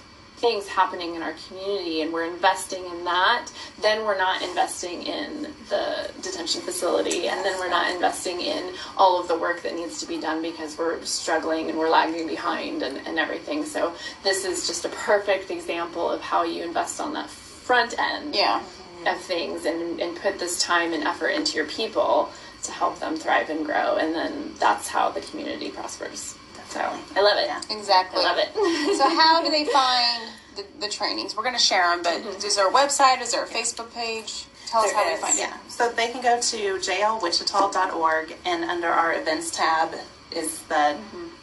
[0.42, 3.46] things happening in our community, and we're investing in that,
[3.80, 9.18] then we're not investing in the detention facility, and then we're not investing in all
[9.20, 12.82] of the work that needs to be done because we're struggling and we're lagging behind
[12.82, 13.64] and, and everything.
[13.64, 18.34] So this is just a perfect example of how you invest on that front end
[18.34, 18.60] Yeah.
[19.06, 22.30] of things and, and put this time and effort into your people
[22.64, 26.36] to help them thrive and grow and then that's how the community prospers
[26.72, 26.80] so
[27.16, 27.60] i love it Yeah.
[27.78, 28.20] Exactly.
[28.20, 28.50] i love it
[28.98, 30.22] so how do they find
[30.56, 31.34] the, the trainings?
[31.34, 33.22] We're going to share them, but is there a website?
[33.22, 34.44] Is there a Facebook page?
[34.66, 35.54] Tell us There how they is, find yeah.
[35.54, 35.70] it.
[35.72, 39.94] So they can go to jlwichita.org and under our events tab
[40.30, 40.96] is the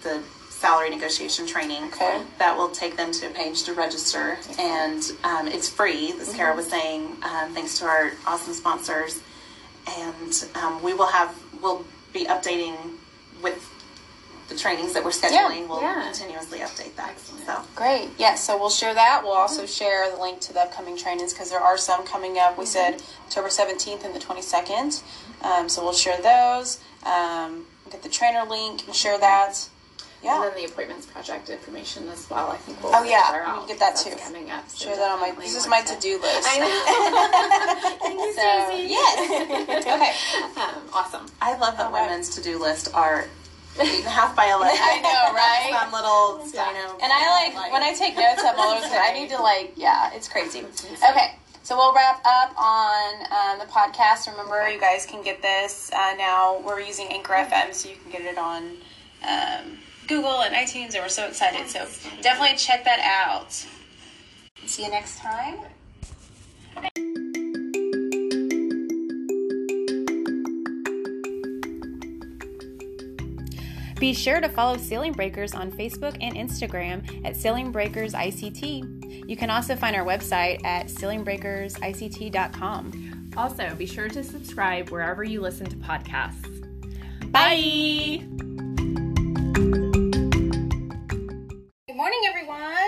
[0.03, 1.85] the salary negotiation training.
[1.85, 2.21] Okay.
[2.37, 6.13] That will take them to a page to register, and um, it's free.
[6.19, 9.21] As Kara was saying, um, thanks to our awesome sponsors,
[9.97, 12.97] and um, we will have we'll be updating with the
[14.59, 15.67] trainings that we're scheduling.
[15.67, 16.03] we'll yeah.
[16.05, 17.17] continuously update that.
[17.19, 17.61] So.
[17.75, 18.09] Great.
[18.17, 19.21] Yeah, so we'll share that.
[19.23, 22.57] We'll also share the link to the upcoming trainings because there are some coming up.
[22.57, 25.01] We said October 17th and the 22nd.
[25.43, 26.79] Um, so we'll share those.
[27.05, 29.67] Um, get the trainer link and share that.
[30.21, 30.35] Yeah.
[30.43, 33.31] and then the appointments project information as well i think we'll Oh, yeah.
[33.31, 34.13] share We out get that too.
[34.21, 35.31] coming up so Share that on my.
[35.39, 36.45] This is my to do list.
[36.45, 38.41] i know Thank you, So,
[38.75, 39.69] yes.
[39.87, 40.61] okay.
[40.61, 42.01] um, awesome I love that right.
[42.09, 43.27] women's to do list are
[43.79, 44.77] eight and a half by eleven.
[44.81, 45.71] I know, right?
[45.79, 46.97] Some little, you know.
[47.01, 48.41] And I like when I take notes.
[48.43, 50.59] I'm always I need to like yeah, it's crazy.
[50.59, 54.29] Okay, so we'll wrap up on um, the podcast.
[54.29, 56.61] Remember, you guys can get this uh, now.
[56.65, 58.77] We're using Anchor FM, so you can get it on
[59.27, 61.67] um, Google and iTunes, and we're so excited.
[61.67, 61.85] So
[62.21, 63.51] definitely check that out.
[64.65, 65.59] See you next time.
[73.99, 79.29] Be sure to follow Ceiling Breakers on Facebook and Instagram at Ceiling Breakers ICT.
[79.29, 83.33] You can also find our website at ceilingbreakersict.com.
[83.35, 86.45] Also, be sure to subscribe wherever you listen to podcasts.
[87.31, 88.23] Bye.
[91.87, 92.78] Good morning, everyone.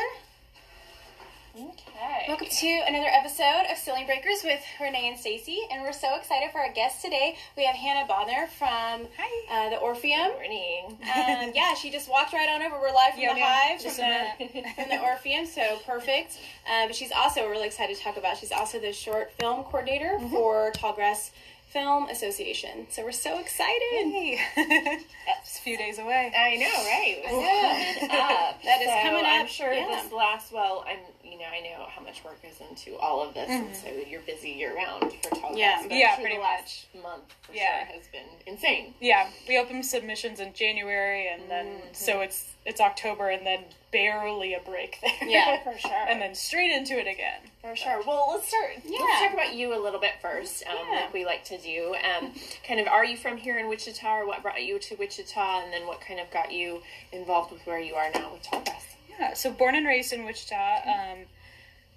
[2.21, 2.27] Okay.
[2.27, 6.51] Welcome to another episode of Ceiling Breakers with Renee and Stacy, and we're so excited
[6.51, 7.35] for our guest today.
[7.57, 9.07] We have Hannah Bonner from
[9.51, 10.31] uh, the Orpheum.
[10.33, 10.85] morning.
[11.01, 12.79] Um, yeah, she just walked right on over.
[12.79, 13.57] We're live from Yeah, the yeah.
[13.69, 16.37] Hive, from the, from the Orpheum, so perfect.
[16.71, 18.37] Um, but she's also really excited to talk about.
[18.37, 20.29] She's also the short film coordinator Mm-hmm.
[20.29, 21.31] for Tallgrass
[21.71, 22.87] Film Association.
[22.89, 24.39] So we're so excited.
[25.43, 26.31] It's a few days away.
[26.37, 27.21] I know, right?
[27.23, 28.07] Yeah.
[28.07, 28.61] coming up.
[28.63, 29.87] That is So coming I'm up, sure yeah.
[30.03, 30.85] this lasts well.
[30.87, 33.73] I'm, you know, I know how much work goes into all of this, and Mm-hmm.
[34.03, 35.83] so you're busy year round for Tall Yeah.
[35.89, 37.85] Yeah, pretty last month for Yeah.
[37.87, 38.93] sure has been insane.
[38.99, 41.93] Yeah, we opened submissions in January, and then Mm-hmm.
[41.93, 45.27] so it's it's October, and then barely a break there.
[45.29, 45.91] Yeah, For sure.
[46.07, 47.41] and then straight into it again.
[47.61, 48.01] For sure.
[48.05, 48.71] Well, let's start.
[48.83, 48.97] Yeah.
[48.99, 51.01] Let's talk about you a little bit first, um, Yeah.
[51.01, 51.95] like we like to do.
[51.95, 52.33] Um,
[52.67, 55.71] kind of, are you from here in Wichita, or what brought you to Wichita, and
[55.71, 58.83] then what kind of got you involved with where you are now with Tallgrass?
[59.09, 60.81] Yeah, so born and raised in Wichita.
[60.87, 61.17] Um,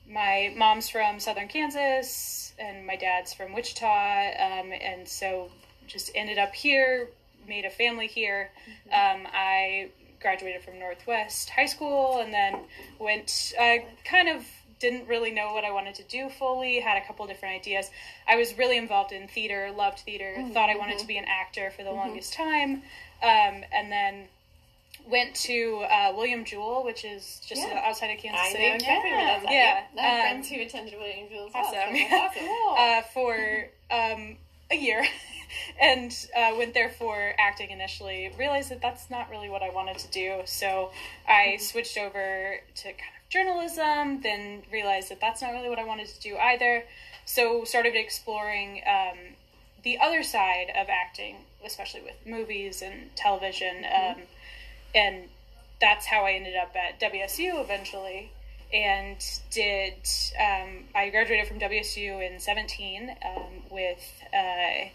[0.07, 5.51] my mom's from southern Kansas, and my dad's from Wichita, um, and so
[5.87, 7.09] just ended up here,
[7.49, 8.51] made a family here.
[8.93, 9.89] Um, I
[10.21, 12.65] graduated from Northwest High School, and then
[12.99, 13.55] went.
[13.59, 14.45] I kind of
[14.81, 16.81] didn't really know what I wanted to do fully.
[16.81, 17.91] Had a couple different ideas.
[18.29, 20.35] I was really involved in theater, loved theater.
[20.53, 22.83] Thought I wanted to be an actor for the longest time,
[23.23, 24.29] um, and then
[25.09, 27.83] went to uh, William Jewell, which is just Yeah.
[27.85, 28.69] outside of Kansas I City.
[28.69, 29.53] know exactly where that's at.
[29.53, 29.83] Yeah.
[29.99, 31.67] I have Um, friends who attended William Jewell's house.
[31.75, 31.95] Awesome.
[32.11, 32.49] That's awesome.
[32.79, 34.37] uh, for um,
[34.71, 35.05] a year
[35.81, 38.33] and uh, went there for acting initially.
[38.39, 40.91] Realized that that's not really what I wanted to do, so
[41.29, 44.23] I switched over to kind of journalism.
[44.23, 46.85] Then realized that that's not really what I wanted to do either.
[47.27, 49.19] So started exploring um,
[49.83, 54.23] the other side of acting, especially with movies and television, um,
[54.95, 55.25] and
[55.81, 58.31] that's how I ended up at WSU eventually
[58.73, 59.17] and
[59.51, 59.95] did
[60.41, 64.93] um, I graduated from WSU in 17 um, with a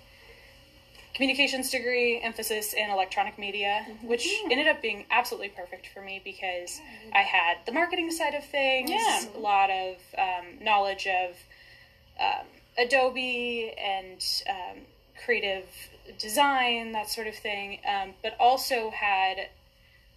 [1.13, 6.79] communications degree emphasis in electronic media which ended up being absolutely perfect for me because
[7.13, 9.23] I had the marketing side of things Yeah.
[9.35, 11.35] a lot of um, knowledge of
[12.19, 12.45] um,
[12.77, 14.77] Adobe and um,
[15.25, 15.65] creative
[16.17, 19.49] design that sort of thing um, but also had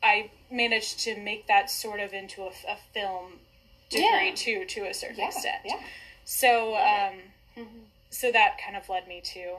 [0.03, 3.35] I managed to make that sort of into a, a film
[3.89, 4.35] degree Yeah.
[4.35, 5.63] too, to a certain Yeah, extent.
[5.65, 5.79] yeah.
[6.25, 7.67] So, um,
[8.11, 9.57] so that kind of led me to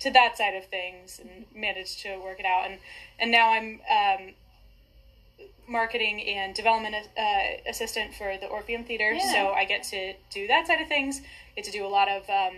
[0.00, 2.70] to that side of things, and managed to work it out.
[2.70, 2.78] And
[3.18, 4.34] and now I'm um,
[5.68, 9.12] marketing and development uh, assistant for the Orpheum Theater.
[9.12, 9.32] Yeah.
[9.32, 11.20] So I get to do that side of things.
[11.54, 12.56] Get to do a lot of um,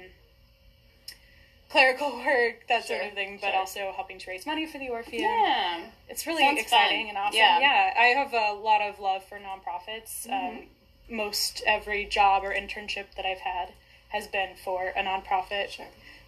[1.71, 3.59] clerical work, that sort of thing, but sure.
[3.59, 5.81] also helping to raise money for the Orpheum Yeah.
[6.09, 7.17] it's really Sounds exciting fun.
[7.17, 7.39] and awesome.
[7.39, 7.61] Yeah.
[7.61, 7.95] Yeah.
[7.99, 10.27] I have a lot of love for nonprofits.
[10.27, 10.59] Mm-hmm.
[10.59, 10.65] Um,
[11.11, 13.73] most every job or internship that I've had
[14.13, 15.81] has been for a nonprofit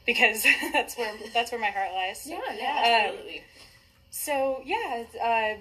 [0.07, 2.23] because that's where that's where my heart lies.
[2.23, 3.42] So, Yeah, um, yeah, absolutely.
[4.11, 5.59] so yeah, uh,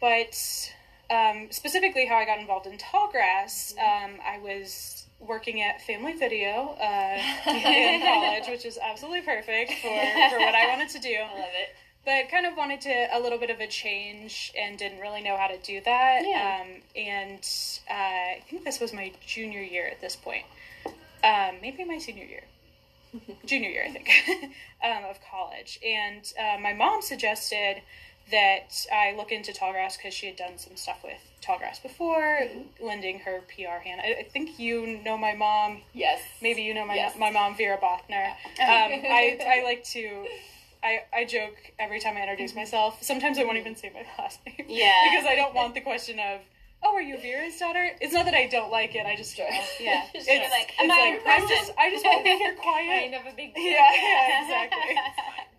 [0.00, 0.72] but
[1.10, 6.76] um, specifically how I got involved in Tallgrass, um, I was working at Family Video
[6.80, 9.88] uh, in college, which is absolutely perfect for,
[10.30, 11.74] for what I wanted to do I love it.
[12.06, 15.36] but kind of wanted to a little bit of a change and didn't really know
[15.36, 16.20] how to do that.
[16.24, 16.62] Yeah.
[16.62, 17.46] Um, and
[17.90, 17.92] uh,
[18.38, 20.46] I think this was my junior year at this point,
[21.24, 22.44] um, maybe my senior year,
[23.46, 24.08] junior year, I think,
[24.84, 25.78] um, of college.
[25.84, 27.82] And uh, my mom suggested
[28.30, 32.40] that I look into Tallgrass because she had done some stuff with Tallgrass before,
[32.80, 34.00] lending her PR hand.
[34.04, 35.80] I, I think you know my mom.
[35.94, 36.20] Yes.
[36.40, 37.16] Maybe you know my Yes.
[37.18, 38.28] my mom Vera Bothner.
[38.28, 40.26] Um, I I like to.
[40.82, 43.02] I, I joke every time I introduce myself.
[43.02, 44.64] Sometimes I won't even say my last name.
[44.66, 44.92] Yeah.
[45.10, 46.40] because I don't want the question of,
[46.82, 47.90] oh, are you Vera's daughter?
[48.00, 49.06] It's not that I don't like it.
[49.06, 49.50] I just don't.
[49.80, 50.04] Yeah.
[50.14, 53.14] It's like, it's am I like, I just I just want to be here Kind
[53.14, 54.96] of a big Yeah, yeah, exactly.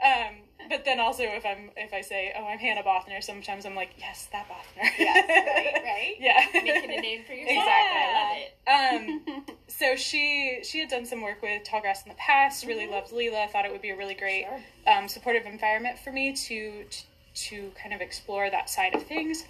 [0.02, 0.36] Um,
[0.68, 3.92] but then also if I'm if I say, oh, I'm Hannah Bothner, sometimes I'm like,
[4.00, 4.90] yes, that Bothner.
[4.98, 6.16] Yes, right, right?
[6.20, 6.48] Yeah.
[6.54, 7.68] Making a name for yourself.
[7.68, 8.68] Exactly.
[8.68, 9.38] I love it.
[9.38, 12.66] Um, so she she had done some work with Tallgrass in the past.
[12.66, 13.48] Really loved Lela.
[13.52, 14.48] Thought it would be a really great,
[14.88, 17.04] um, supportive environment for me to, to
[17.34, 19.46] to kind of explore that side of things.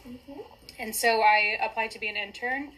[0.79, 2.71] And so I applied to be an intern,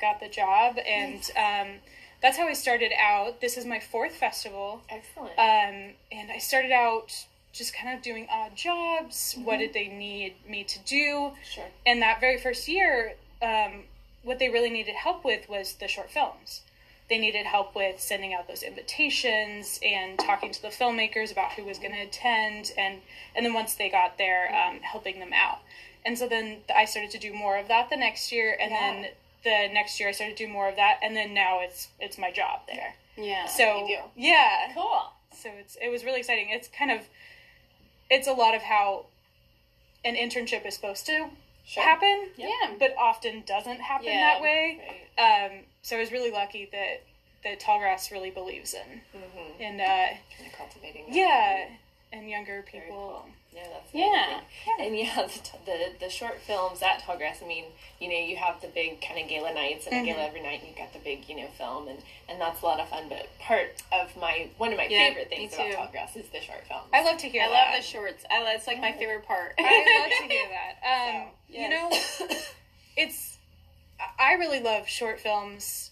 [0.00, 1.74] got the job, and um,
[2.22, 3.40] that's how I started out.
[3.40, 4.82] This is my fourth festival.
[4.88, 5.32] Excellent.
[5.38, 9.36] Um, and I started out just kind of doing odd jobs.
[9.42, 11.32] What did they need me to do?
[11.50, 11.64] Sure.
[11.86, 13.84] And that very first year, um,
[14.22, 16.62] what they really needed help with was the short films.
[17.08, 21.64] They needed help with sending out those invitations and talking to the filmmakers about who
[21.64, 23.00] was going to attend, and
[23.34, 25.58] and then once they got there, um, helping them out.
[26.04, 28.80] And so then I started to do more of that the next year, and Yeah.
[28.80, 29.10] then
[29.44, 32.18] the next year I started to do more of that, and then now it's it's
[32.18, 32.94] my job there.
[33.16, 33.46] yeah.
[33.46, 35.02] So yeah, Cool.
[35.32, 36.48] so it's it was really exciting.
[36.50, 37.00] It's kind of
[38.10, 39.06] it's a lot of how
[40.04, 41.28] an internship is supposed to
[41.66, 41.82] Sure.
[41.82, 42.48] happen, Yeah.
[42.78, 44.80] but often doesn't happen Yeah, that way.
[45.18, 45.50] right.
[45.50, 47.02] Um, so I was really lucky that
[47.44, 49.62] that Tallgrass really believes in Mm-hmm.
[49.62, 49.84] and uh,
[50.36, 51.04] Kind of cultivating.
[51.08, 51.68] yeah,
[52.12, 52.88] and younger people.
[52.88, 53.28] cool.
[53.56, 54.40] Yeah, that's Yeah.
[54.78, 57.42] And yeah, the, the the short films at Tallgrass.
[57.42, 57.64] I mean,
[58.00, 60.04] you know, you have the big kind of gala nights and Mm-hmm.
[60.04, 60.58] gala every night.
[60.60, 61.98] And you've got the big, you know, film, and
[62.28, 63.08] and that's a lot of fun.
[63.08, 65.72] But part of my one of my Yeah, favorite things about.
[65.72, 66.90] Tallgrass is the short films.
[66.92, 67.52] I love to hear I that.
[67.72, 68.24] love the shorts.
[68.30, 69.54] I love, it's like my favorite part.
[69.58, 70.76] I love to hear that.
[70.86, 71.90] Um, So, You know,
[72.96, 73.38] it's
[74.18, 75.90] I really love short films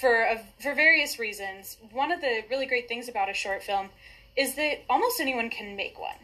[0.00, 1.76] for a, for various reasons.
[1.92, 3.90] One of the really great things about a short film
[4.36, 6.16] is that almost anyone can make one.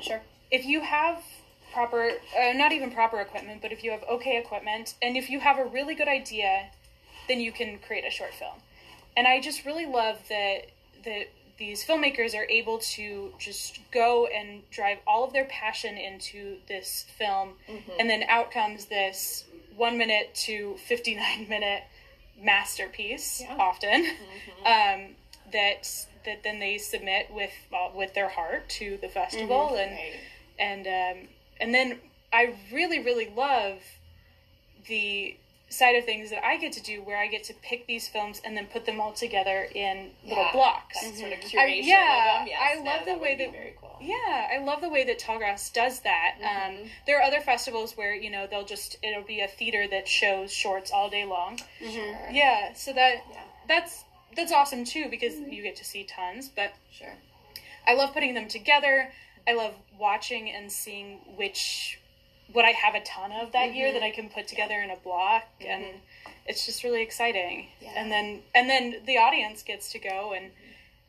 [0.00, 0.20] Sure.
[0.50, 1.22] If you have
[1.72, 5.40] proper, uh, not even proper equipment, but if you have okay equipment, and if you
[5.40, 6.70] have a really good idea,
[7.28, 8.56] then you can create a short film.
[9.16, 10.66] And I just really love that
[11.04, 11.28] that
[11.58, 17.06] these filmmakers are able to just go and drive all of their passion into this
[17.16, 17.50] film,
[17.98, 19.44] and then out comes this
[19.76, 21.84] one minute to fifty nine minute
[22.40, 23.42] masterpiece.
[23.58, 24.06] Often,
[24.66, 25.14] um,
[25.52, 30.14] that that then they submit with well, with their heart to the festival and Right.
[30.58, 31.28] and um,
[31.60, 31.98] and then
[32.32, 33.78] I really really love
[34.86, 35.36] the
[35.68, 38.42] side of things that I get to do where I get to pick these films
[38.44, 41.00] and then put them all together in little Yeah, blocks.
[41.00, 41.58] That sort of curation.
[41.58, 42.48] I- yeah, of them.
[42.48, 43.96] Yes, I no, love the that way that- very cool.
[44.02, 46.34] Yeah, I love the way that Tallgrass does that.
[46.42, 50.06] Um, there are other festivals where you know they'll just it'll be a theater that
[50.08, 51.58] shows shorts all day long.
[51.78, 52.18] Sure.
[52.30, 53.42] Yeah, so that Yeah.
[53.68, 54.04] that's
[54.36, 55.50] that's awesome too because mm-hmm.
[55.50, 56.50] you get to see tons.
[56.54, 57.14] But Sure.
[57.86, 59.12] I love putting them together.
[59.46, 61.98] I love watching and seeing which
[62.52, 64.04] what I have a ton of that year that mm-hmm.
[64.04, 65.70] I can put together in a block mm-hmm.
[65.70, 65.84] and
[66.46, 67.68] it's just really exciting.
[67.80, 67.92] Yeah.
[67.96, 70.50] And then and then the audience gets to go and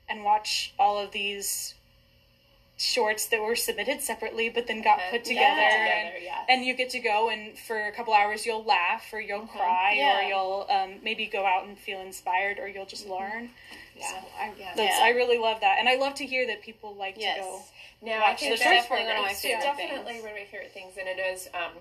[0.09, 1.75] and watch all of these
[2.77, 6.45] shorts that were submitted separately but then got put Yeah, together, and, together, yes.
[6.49, 9.93] and you get to go and for a couple hours you'll laugh or you'll cry
[9.95, 10.19] Yeah.
[10.19, 13.51] or you'll um, maybe go out and feel inspired or you'll just learn
[13.95, 14.07] Yeah.
[14.09, 14.73] so I, Yeah.
[14.75, 14.99] Yeah.
[15.01, 17.37] I really love that and I love to hear that people like Yes.
[17.37, 17.61] to go
[18.01, 19.73] No, I watch think the that's definitely one of my favorite Yeah.
[19.75, 21.71] definitely one of my favorite things, and it is um,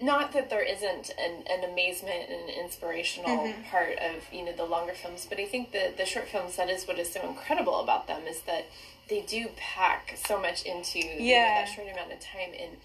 [0.00, 3.62] not that there isn't an, an amazement and inspirational Mm-hmm.
[3.70, 6.68] part of you know the longer films, but I think the the short films that
[6.70, 8.66] is what is so incredible about them is that
[9.08, 11.64] they do pack so much into you know, Yeah.
[11.64, 12.76] that short amount of time and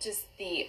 [0.00, 0.68] just the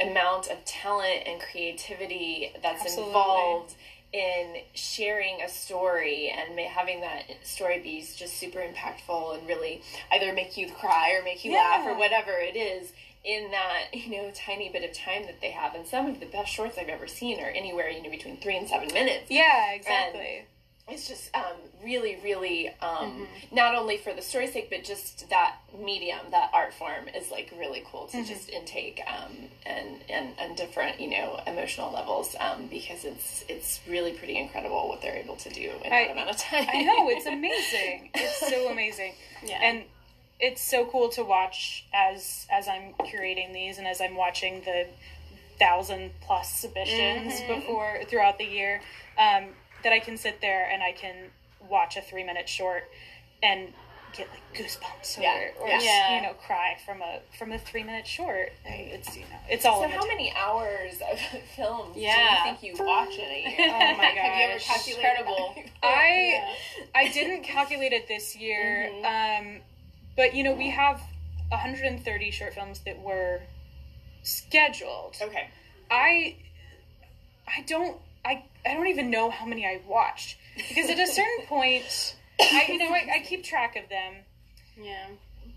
[0.00, 3.06] amount of talent and creativity that's Absolutely.
[3.08, 3.74] involved
[4.12, 9.82] in sharing a story and having that story be just super impactful and really
[10.12, 12.92] either make you cry or make you laugh or whatever it is
[13.28, 16.26] in that you know tiny bit of time that they have and some of the
[16.26, 19.72] best shorts i've ever seen are anywhere you know between three and seven minutes yeah
[19.72, 20.44] exactly
[20.90, 21.42] it's just um,
[21.84, 23.54] really, really um, Mm-hmm.
[23.54, 27.52] not only for the story's sake, but just that medium, that art form is like
[27.58, 28.26] really cool to Mm-hmm.
[28.26, 33.80] just intake um, and, and and different you know emotional levels um, because it's it's
[33.86, 36.66] really pretty incredible what they're able to do in I- that amount of time.
[36.72, 38.08] I know it's amazing.
[38.14, 39.12] It's so amazing.
[39.44, 39.58] Yeah.
[39.62, 39.82] And
[40.40, 44.86] it's so cool to watch as as I'm curating these and as I'm watching the
[45.58, 47.54] thousand plus submissions Mm-hmm.
[47.60, 48.80] before throughout the year.
[49.18, 49.46] Um,
[49.84, 51.14] that I can sit there and I can
[51.68, 52.84] watch a three minute short
[53.42, 53.68] and
[54.16, 55.80] get like goosebumps or, Yeah, or yeah.
[55.82, 56.16] Yeah.
[56.16, 58.52] you know cry from a from a three minute short.
[58.64, 61.18] It's you know it's all so how t- many hours of
[61.56, 62.14] films Yeah.
[62.14, 62.20] do
[62.50, 63.56] you think you watch in a year?
[63.72, 64.96] Oh my Have you ever calculated?
[65.06, 65.54] Incredible.
[65.82, 66.54] I
[66.94, 69.60] I didn't calculate it this year, um,
[70.18, 71.00] but you know we have
[71.48, 73.40] 130 short films that were
[74.22, 75.16] scheduled.
[75.22, 75.48] Okay.
[75.90, 76.36] I
[77.46, 81.46] I don't I I don't even know how many I watched because at a certain
[81.46, 84.16] point I you know I, I keep track of them,
[84.78, 85.06] yeah.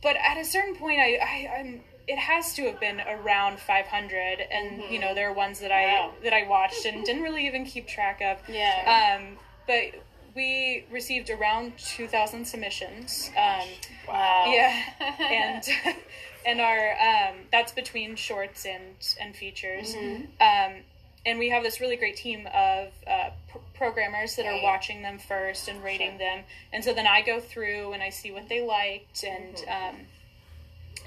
[0.01, 4.41] but at a certain point I, I I'm it has to have been around 500
[4.51, 6.13] and you know there are ones that I Wow.
[6.23, 8.37] that I watched and didn't really even keep track of.
[8.47, 9.17] Yeah.
[9.17, 9.37] Um,
[9.67, 10.01] but
[10.35, 13.29] we received around 2,000 submissions.
[13.37, 13.67] Um,
[14.07, 14.45] Wow.
[14.47, 14.83] yeah,
[15.19, 15.63] and
[16.45, 19.93] and our um, that's between shorts and and features.
[20.41, 20.73] Um,
[21.25, 25.19] and we have this really great team of uh, pr- programmers that are watching them
[25.19, 28.61] first and rating them, and so then I go through and I see what they
[28.65, 29.95] liked and Mm-hmm.
[29.95, 30.01] um,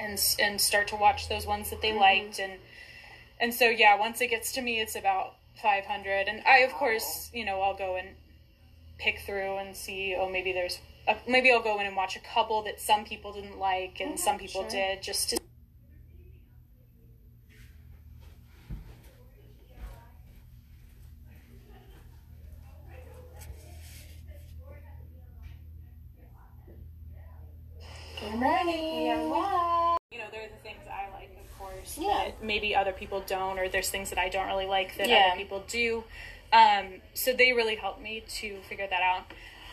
[0.01, 1.99] and and start to watch those ones that they Mm-hmm.
[2.01, 2.53] liked and
[3.41, 6.73] and so yeah, once it gets to me, it's about five hundred, and I of
[6.73, 8.09] course you know I'll go and
[8.99, 12.21] pick through and see oh maybe there's a, maybe I'll go in and watch a
[12.21, 14.71] couple that some people didn't like and some people sure.
[14.71, 15.39] did just to.
[28.25, 29.95] Yeah.
[30.11, 32.25] you know, there are the things I like, of course, Yeah.
[32.27, 35.29] that maybe other people don't, or there's things that I don't really like that Yeah.
[35.29, 36.05] other people do.
[36.55, 39.25] Um, so they really helped me to figure that out.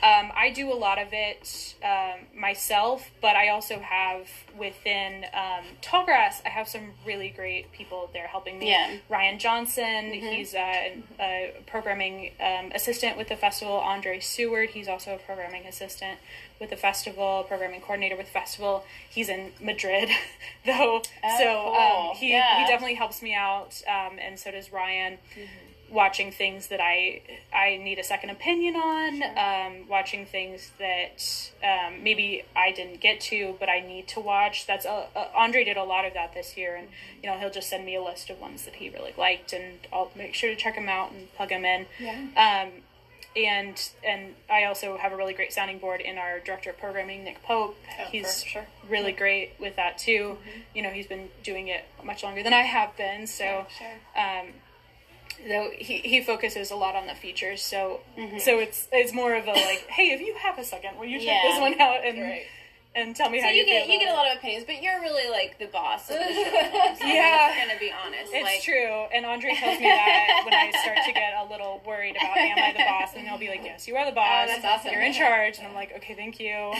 [0.03, 4.27] Um, I do a lot of it um, myself, but I also have
[4.57, 8.69] within um, Tallgrass, I have some really great people there helping me.
[8.69, 8.95] Yeah.
[9.09, 13.75] Ryan Johnson, he's a, a programming um, assistant with the festival.
[13.75, 16.17] Andre Seward, he's also a programming assistant
[16.59, 18.83] with the festival, programming coordinator with the festival.
[19.07, 20.09] He's in Madrid,
[20.65, 21.03] though.
[21.37, 21.75] so cool.
[21.75, 22.59] um, he, Yeah.
[22.59, 25.19] he definitely helps me out, um, and so does Ryan.
[25.91, 27.21] Watching things that I
[27.53, 33.19] I need a second opinion on, um, watching things that um, maybe I didn't get
[33.21, 34.65] to, but I need to watch.
[34.65, 36.87] That's uh, uh, Andre did a lot of that this year, and
[37.21, 39.79] you know he'll just send me a list of ones that he really liked, and
[39.91, 41.85] I'll make sure to check them out and plug them in.
[41.99, 42.63] Yeah.
[42.65, 42.81] Um,
[43.35, 47.23] and and I also have a really great sounding board in our director of programming,
[47.23, 47.77] Nick Pope.
[48.09, 48.65] he's for sure.
[48.89, 50.37] really great with that too.
[50.75, 53.87] You know, he's been doing it much longer than I have been, so Sure.
[55.47, 57.61] Though he, he focuses a lot on the features.
[57.61, 58.37] So mm-hmm.
[58.39, 61.19] so it's it's more of a like, hey, if you have a second, will you
[61.19, 61.51] check Yeah.
[61.51, 62.43] this one out and Right.
[62.93, 64.65] And tell me So how you you, get feel you get a lot of opinions,
[64.65, 66.27] but you're really like the boss of the show.
[66.27, 67.47] I mean, Yeah.
[67.47, 68.31] if we're gonna be honest.
[68.33, 71.81] It's like, true, and Andre tells me that when I start to get a little
[71.85, 74.15] worried about am I the boss, and he'll be like, "Yes, you are the oh,
[74.15, 74.47] boss.
[74.47, 74.91] that's awesome.
[74.91, 76.51] You're in charge." And I'm like, "Okay, thank you."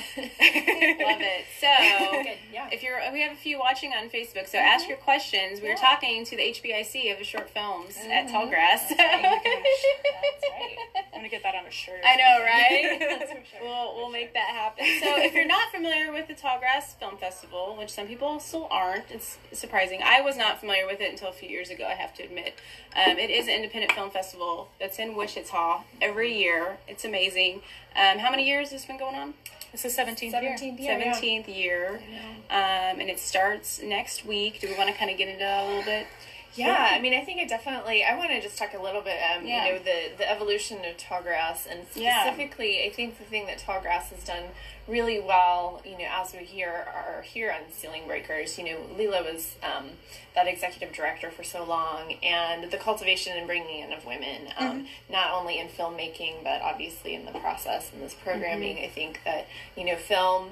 [0.99, 1.45] Love it.
[1.59, 1.67] So,
[2.51, 2.67] Yeah.
[2.71, 4.89] if you're, we have a few watching on Facebook, so ask mm-hmm.
[4.91, 5.61] your questions.
[5.61, 8.35] We were talking to the HBIC of the short films at mm-hmm.
[8.35, 8.89] Tallgrass.
[8.89, 10.77] That's right.
[11.13, 12.01] I'm gonna get that on a shirt.
[12.03, 12.99] I know, something.
[12.99, 13.19] right?
[13.19, 13.61] That's for sure.
[13.67, 14.85] We'll, we'll make that happen.
[15.01, 19.03] So, if you're not familiar with the Tallgrass Film Festival, which some people still aren't,
[19.09, 20.01] it's surprising.
[20.01, 22.53] I was not familiar with it until a few years ago, I have to admit.
[22.95, 26.77] Um, it is an independent film festival that's in Wichita every year.
[26.87, 27.61] It's amazing.
[27.95, 29.33] Um, how many years has this been going on?
[29.71, 30.55] This is 17th year.
[30.57, 30.99] 17th year.
[30.99, 31.13] yeah.
[31.19, 32.01] 17th year.
[32.49, 34.59] Um, and it starts next week.
[34.61, 36.07] Do we want to kind of get into that a little bit?
[36.55, 38.03] Yeah, I mean, I think I definitely.
[38.03, 39.65] I want to just talk a little bit, um, Yeah.
[39.65, 42.23] you know, the the evolution of tallgrass, and Yeah.
[42.25, 44.49] specifically, I think the thing that tallgrass has done
[44.87, 49.23] really well, you know, as we hear are here on Ceiling Breakers, you know, Lela
[49.23, 49.91] was um,
[50.35, 54.87] that executive director for so long, and the cultivation and bringing in of women, um,
[55.09, 58.77] not only in filmmaking but obviously in the process and this programming.
[58.79, 60.51] I think that you know, film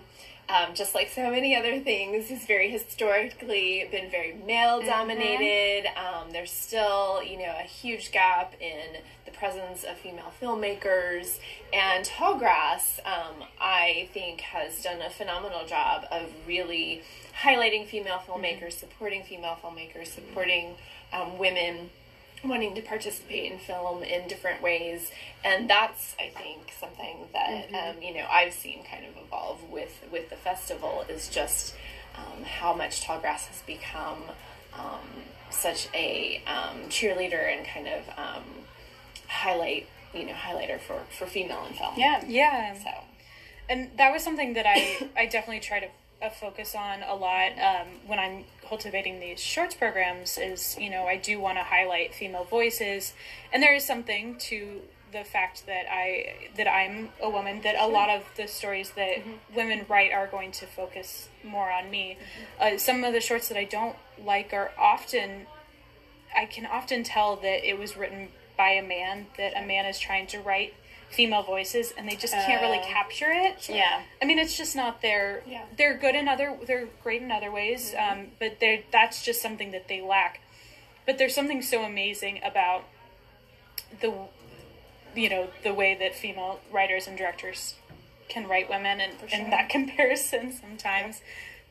[0.50, 5.88] um, just like so many other things, has very historically been very male dominated.
[5.96, 11.38] Um, there's still, you know, a huge gap in the presence of female filmmakers.
[11.72, 17.04] And Tallgrass, um, I think, has done a phenomenal job of really
[17.44, 20.76] highlighting female filmmakers, supporting female filmmakers, supporting
[21.14, 21.92] um, women
[22.44, 25.12] wanting to participate in film in different ways
[25.44, 30.04] and that's i think something that um, you know i've seen kind of evolve with
[30.12, 31.76] with the festival is just
[32.16, 34.24] um, how much tallgrass has become
[34.74, 35.00] um,
[35.50, 38.44] such a um, cheerleader and kind of um,
[39.28, 42.24] highlight you know highlighter for for female in film Yeah.
[42.28, 42.74] Yeah.
[42.76, 42.90] so
[43.70, 45.88] and that was something that I I definitely try to
[46.22, 50.38] uh, focus on a lot um, when I'm cultivating these shorts programs.
[50.38, 53.14] Is you know I do want to highlight female voices,
[53.54, 57.62] and there is something to the fact that I that I'm a woman.
[57.62, 59.20] That a lot of the stories that
[59.56, 62.18] women write are going to focus more on me.
[62.60, 65.48] Uh, some of the shorts that I don't like are often
[66.36, 69.28] I can often tell that it was written by a man.
[69.38, 70.74] That a man is trying to write
[71.10, 72.86] female voices, and they just can't really Oh.
[72.88, 73.68] capture it.
[73.68, 74.02] Yeah.
[74.22, 75.44] I mean, it's just not their.
[75.48, 75.66] Yeah.
[75.78, 76.58] They're good in other.
[76.66, 77.94] They're great in other ways.
[77.98, 80.42] Um, but they're that's just something that they lack.
[81.06, 82.84] But there's something so amazing about
[84.02, 84.14] the,
[85.16, 87.76] you know, the way that female writers and directors
[88.28, 91.22] can write women, and and that comparison sometimes.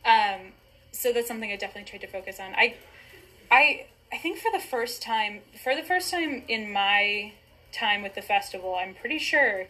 [0.04, 0.52] Um,
[0.90, 2.54] so that's something I definitely tried to focus on.
[2.56, 2.74] I,
[3.50, 7.32] I, I think for the first time, for the first time in my
[7.72, 9.66] time with the festival, I'm pretty sure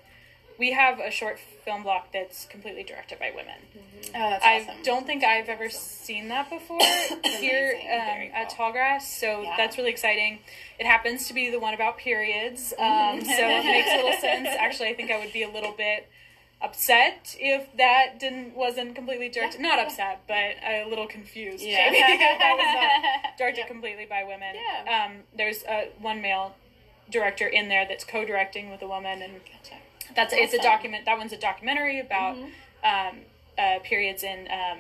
[0.59, 3.55] we have a short film block that's completely directed by women.
[4.09, 4.83] Oh, that's I awesome.
[4.83, 6.81] don't think I've ever seen that before
[7.25, 8.67] here um, Very at cool.
[8.73, 9.55] Tallgrass, so Yeah.
[9.57, 10.41] that's really exciting.
[10.81, 14.49] It happens to be the one about periods, um, so it makes a little sense.
[14.59, 16.09] Actually, I think I would be a little bit
[16.61, 19.61] upset if that didn't wasn't completely directed.
[19.61, 21.63] Not upset, but a little confused.
[21.63, 21.89] Yeah.
[21.93, 24.57] that was not directed completely by women.
[24.57, 25.05] Yeah.
[25.07, 26.57] Um, there's uh, one male
[27.11, 29.35] director in there that's co-directing with a woman, and
[30.15, 31.05] that's it's a document.
[31.05, 32.37] That one's a documentary about
[32.85, 33.19] um,
[33.59, 34.79] uh, periods in um,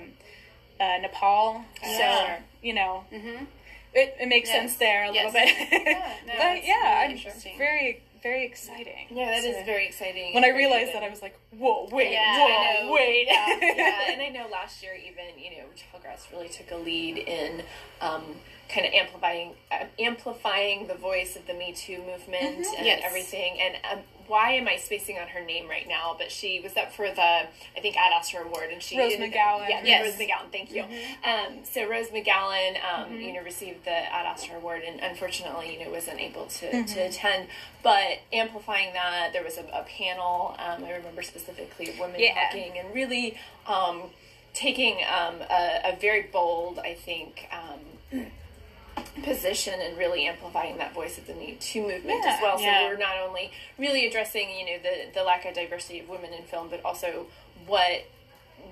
[0.80, 1.64] uh, Nepal.
[1.82, 2.36] Yeah.
[2.38, 4.58] So you know, it, it makes Yes.
[4.58, 5.48] sense there a little bit.
[5.70, 7.58] Yeah, no, but yeah, really I'm interesting.
[7.58, 9.06] very very exciting.
[9.10, 10.34] Yeah, that is So- very exciting.
[10.34, 14.00] When I realized even- that, I was like, "Whoa, wait, Yeah, whoa, wait!" yeah, yeah,
[14.12, 17.62] and I know last year even you know Tallgrass really took a lead in
[18.00, 18.24] um,
[18.68, 23.02] kind of amplifying uh, amplifying the voice of the Me Too movement and Yes.
[23.04, 23.58] everything.
[23.60, 26.14] And um, why am I spacing on her name right now?
[26.18, 29.32] But she was up for the I think Ad Astra Award, and she Rose ended-
[29.32, 29.68] McGowan.
[29.70, 30.04] Yeah, Yes.
[30.04, 30.52] Rose McGowan.
[30.52, 30.82] Thank you.
[31.24, 35.84] Um, so Rose McGowan, um, you know, received the Ad Astra Award, and unfortunately, you
[35.84, 37.48] know, wasn't able to, to attend.
[37.82, 40.56] But amplifying that, there was a, a panel.
[40.58, 42.34] Um, I remember specifically women Yeah.
[42.48, 44.02] talking and really um,
[44.52, 47.48] taking um, a, a very bold, I think.
[49.22, 52.58] Position and really amplifying that voice of the Me Too movement as well.
[52.58, 52.88] So yeah.
[52.88, 56.42] we're not only really addressing, you know, the, the lack of diversity of women in
[56.44, 57.26] film, but also
[57.66, 58.06] what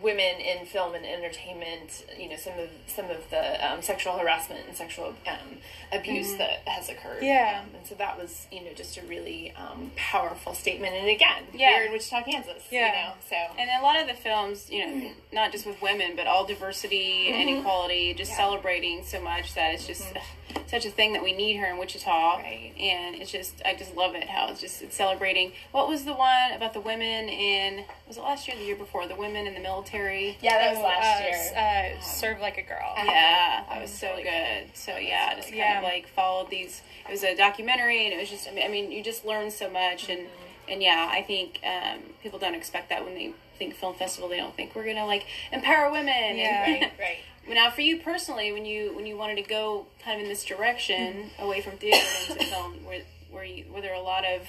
[0.06, 4.60] women in film and entertainment, you know, some of some of the um, sexual harassment
[4.68, 5.58] and sexual um,
[5.92, 7.22] abuse that has occurred.
[7.22, 7.60] Yeah.
[7.64, 10.94] Um, and so that was, you know, just a really um, powerful statement.
[10.94, 11.70] And again, Yeah.
[11.74, 12.86] here in Wichita, Kansas, Yeah.
[12.86, 13.36] you know, so.
[13.58, 17.28] And a lot of the films, you know, not just with women, but all diversity
[17.32, 21.32] and equality, just celebrating so much that it's just ugh, such a thing that we
[21.32, 22.36] need here in Wichita.
[22.38, 22.72] Right.
[22.78, 25.52] And it's just, I just love it how it's just it's celebrating.
[25.72, 27.84] What was the one about the women in?
[28.08, 29.06] Was it last year, or the year before?
[29.06, 30.36] The women in the military.
[30.40, 31.94] yeah, that was Oh, last uh, year.
[31.98, 32.94] Uh, serve like a girl.
[32.96, 34.64] Yeah, that was so good.
[34.74, 35.78] So yeah, just kind Yeah.
[35.78, 36.82] of like followed these.
[37.08, 38.48] It was a documentary, and it was just.
[38.48, 40.26] I mean, you just learn so much, and
[40.68, 44.28] and yeah, I think um, people don't expect that when they think film festival.
[44.28, 46.36] They don't think we're gonna like empower women.
[46.36, 46.64] Yeah.
[46.64, 47.54] and, right, right.
[47.54, 50.44] Now, for you personally, when you when you wanted to go kind of in this
[50.44, 51.42] direction mm-hmm.
[51.42, 52.98] away from theater and into film, were
[53.30, 54.42] were you were there a lot of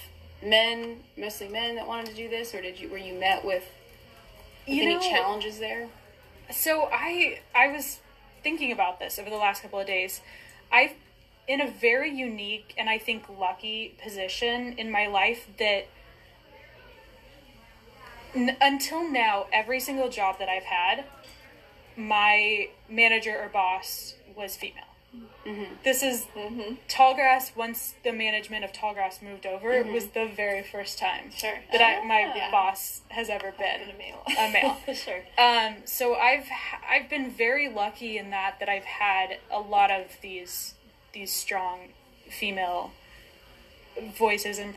[0.44, 3.64] men, mostly men, that wanted to do this, or did you were you met with,
[4.68, 5.88] with You any know- challenges there?
[6.50, 8.00] So I I was
[8.42, 10.22] thinking about this over the last couple of days.
[10.72, 10.94] I've
[11.48, 15.88] in a very unique and I think lucky position in my life that
[18.38, 21.06] n- until now every single job that I've had
[21.96, 24.84] my manager or boss was female.
[25.86, 26.26] This is
[26.90, 27.56] Tallgrass.
[27.56, 31.58] Once the management of Tallgrass moved over, it was the very first time Sure.
[31.72, 32.52] that I, my Ah.
[32.52, 34.24] boss has ever been a male.
[34.38, 34.78] a male.
[34.94, 35.24] sure.
[35.38, 36.48] Um, so I've
[36.88, 40.74] I've been very lucky in that that I've had a lot of these
[41.14, 41.94] these strong
[42.30, 42.92] female
[44.18, 44.76] voices and